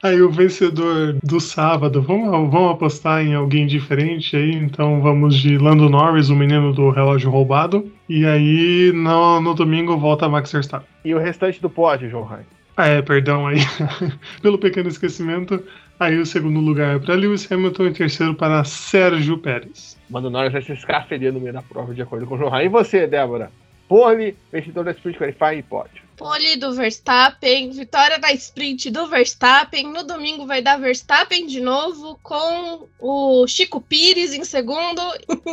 [0.02, 5.58] Aí o vencedor do sábado, vamos, vamos apostar em alguém diferente aí, então vamos de
[5.58, 7.90] Lando Norris, o menino do relógio roubado.
[8.08, 10.86] E aí no, no domingo volta Max Verstappen.
[11.04, 12.44] E o restante do pódio, João Ryan?
[12.76, 13.58] Ah, é, perdão aí,
[14.40, 15.60] pelo pequeno esquecimento.
[15.98, 19.98] Aí o segundo lugar é para Lewis Hamilton e terceiro para Sérgio Pérez.
[20.08, 22.62] Mano Norris vai se escafeder no meio da prova, de acordo com o João Ryan.
[22.62, 23.50] E você, Débora?
[23.88, 26.07] Pole, vencedor da Sprint Qualify e pódio.
[26.18, 29.84] Pole do Verstappen, vitória da sprint do Verstappen.
[29.92, 35.00] No domingo vai dar Verstappen de novo, com o Chico Pires em segundo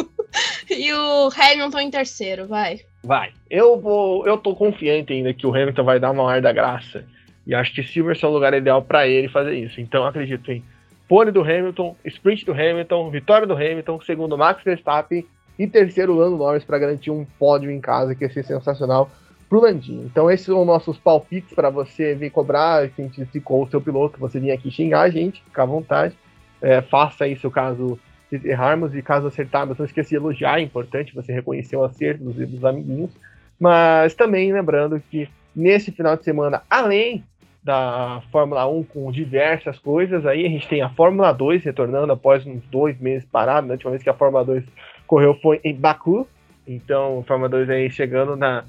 [0.69, 2.79] e o Hamilton em terceiro, vai.
[3.03, 3.31] Vai.
[3.47, 7.05] Eu vou, eu tô confiante ainda que o Hamilton vai dar uma ar da graça.
[7.45, 9.79] E acho que Silverstone é o lugar ideal para ele fazer isso.
[9.79, 10.63] Então acredito em
[11.07, 15.23] pole do Hamilton, sprint do Hamilton, vitória do Hamilton, segundo Max Verstappen
[15.59, 19.11] e terceiro Lando Norris para garantir um pódio em casa que ia ser sensacional
[19.59, 20.03] pro.
[20.05, 24.39] Então esses são nossos palpites para você vir cobrar, se identificou o seu piloto, você
[24.39, 26.15] vir aqui xingar a gente, fica à vontade.
[26.61, 27.99] É, faça isso caso
[28.31, 32.35] errarmos e caso acertarmos, não esqueça de elogiar, é importante você reconhecer o acerto dos,
[32.35, 33.11] dos amiguinhos.
[33.59, 37.23] Mas também lembrando que nesse final de semana, além
[37.63, 42.45] da Fórmula 1 com diversas coisas, aí a gente tem a Fórmula 2 retornando após
[42.45, 43.73] uns dois meses parado, né?
[43.73, 44.63] a última vez que a Fórmula 2
[45.07, 46.27] correu foi em Baku,
[46.67, 48.65] então Fórmula 2 aí chegando na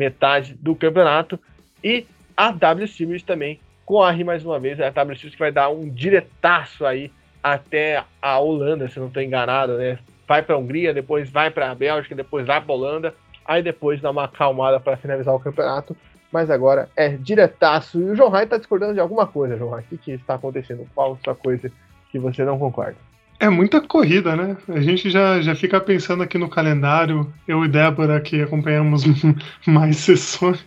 [0.00, 1.38] metade do campeonato.
[1.84, 4.80] E a W Series também corre mais uma vez.
[4.80, 9.08] É a W Series que vai dar um diretaço aí até a Holanda, se não
[9.08, 9.98] estou enganado, né?
[10.26, 13.62] Vai para a Hungria, depois vai para a Bélgica, depois vai para a Holanda, aí
[13.62, 15.96] depois dá uma acalmada para finalizar o campeonato.
[16.32, 18.00] Mas agora é diretaço.
[18.00, 19.80] E o João Rai está discordando de alguma coisa, João Rai.
[19.80, 20.86] O que, que está acontecendo?
[20.94, 21.70] Qual a sua coisa
[22.10, 22.96] que você não concorda?
[23.40, 24.54] É muita corrida, né?
[24.68, 29.02] A gente já, já fica pensando aqui no calendário, eu e Débora que acompanhamos
[29.66, 30.62] mais sessões.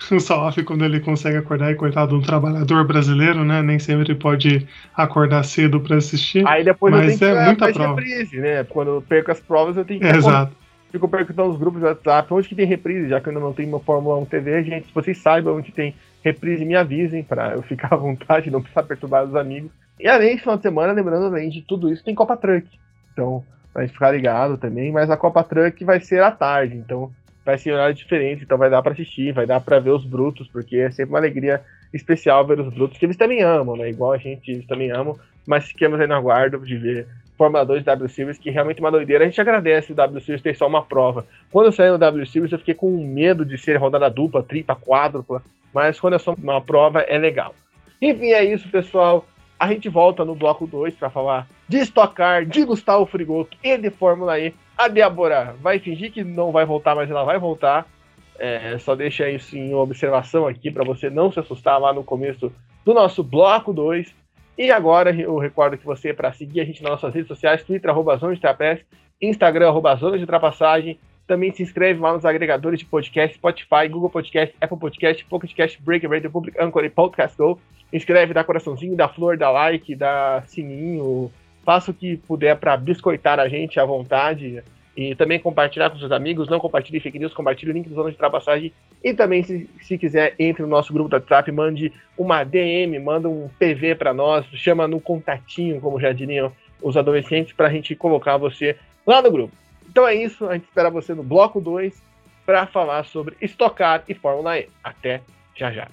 [0.10, 3.60] O Salaf, quando ele consegue acordar, e coitado um trabalhador brasileiro, né?
[3.60, 6.46] Nem sempre pode acordar cedo para assistir.
[6.48, 8.00] Aí depois mas eu tenho é que muita prova.
[8.00, 8.64] reprise, né?
[8.64, 10.06] Quando eu perco as provas, eu tenho que.
[10.06, 10.56] É, exato.
[10.90, 13.52] Fico perguntando nos grupos do WhatsApp onde que tem reprise, já que eu ainda não
[13.52, 14.86] tenho uma Fórmula 1 TV, gente.
[14.86, 15.94] Se vocês saibam onde tem
[16.24, 19.70] reprise, me avisem para eu ficar à vontade, não precisar perturbar os amigos.
[20.02, 22.66] E além de final de semana, lembrando, além de tudo isso, tem Copa Truck.
[23.12, 23.44] Então,
[23.74, 24.92] vai ficar ligado também.
[24.92, 27.10] Mas a Copa Truck vai ser à tarde, então
[27.44, 28.44] vai ser horário diferente.
[28.44, 31.18] Então vai dar para assistir, vai dar para ver os brutos, porque é sempre uma
[31.18, 31.60] alegria
[31.92, 33.90] especial ver os brutos, que eles também amam, né?
[33.90, 35.18] Igual a gente, eles também amam.
[35.46, 38.90] Mas ficamos aí no aguardo de ver Fórmula 2 W Series, que realmente é uma
[38.90, 39.24] doideira.
[39.24, 41.26] A gente agradece o W Series ter só uma prova.
[41.50, 44.76] Quando eu saí no W Series, eu fiquei com medo de ser rodada dupla, tripla,
[44.76, 45.42] quádrupla.
[45.72, 47.54] Mas quando é só uma prova, é legal.
[48.00, 49.26] Enfim, é isso, pessoal.
[49.60, 53.76] A gente volta no bloco 2 para falar de Stock Car, de Gustavo Frigoto e
[53.76, 54.54] de Fórmula E.
[54.74, 57.86] A Débora vai fingir que não vai voltar, mas ela vai voltar.
[58.38, 62.50] É, só deixa isso em observação aqui para você não se assustar lá no começo
[62.86, 64.14] do nosso bloco 2.
[64.56, 67.90] E agora eu recordo que você, para seguir a gente nas nossas redes sociais, Twitter,
[67.90, 68.40] arroba Zona de
[69.20, 70.98] Instagram, arroba Zona de Ultrapassagem.
[71.30, 75.80] Também se inscreve lá nos agregadores de podcast, Spotify, Google Podcast, Apple Podcast, Pocket Cast,
[75.80, 77.56] Break, Radio Public, Anchor e Podcast Go.
[77.92, 81.30] Inscreve, dá coraçãozinho, dá flor, dá like, dá sininho,
[81.64, 84.60] faça o que puder para biscoitar a gente à vontade.
[84.96, 88.08] E também compartilhar com seus amigos, não compartilhe fake news, compartilhe o link do Zona
[88.08, 88.72] de Ultrapassagem.
[89.00, 93.28] E também, se, se quiser, entre no nosso grupo do WhatsApp, mande uma DM, manda
[93.28, 96.50] um PV para nós, chama no contatinho, como já diriam
[96.82, 98.74] os adolescentes, para a gente colocar você
[99.06, 99.60] lá no grupo.
[99.90, 102.00] Então é isso, a gente espera você no bloco 2
[102.46, 104.68] para falar sobre Stock Car e Fórmula E.
[104.84, 105.20] Até
[105.56, 105.88] já já.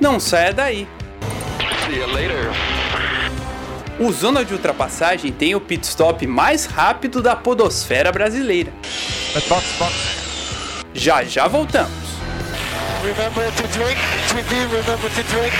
[0.00, 0.88] Não saia daí.
[1.84, 2.50] See you later.
[4.00, 8.72] O Zona de Ultrapassagem tem o pit stop mais rápido da podosfera brasileira.
[10.98, 11.90] Já já voltamos.
[13.04, 15.52] Remember to drink, to be, remember to drink.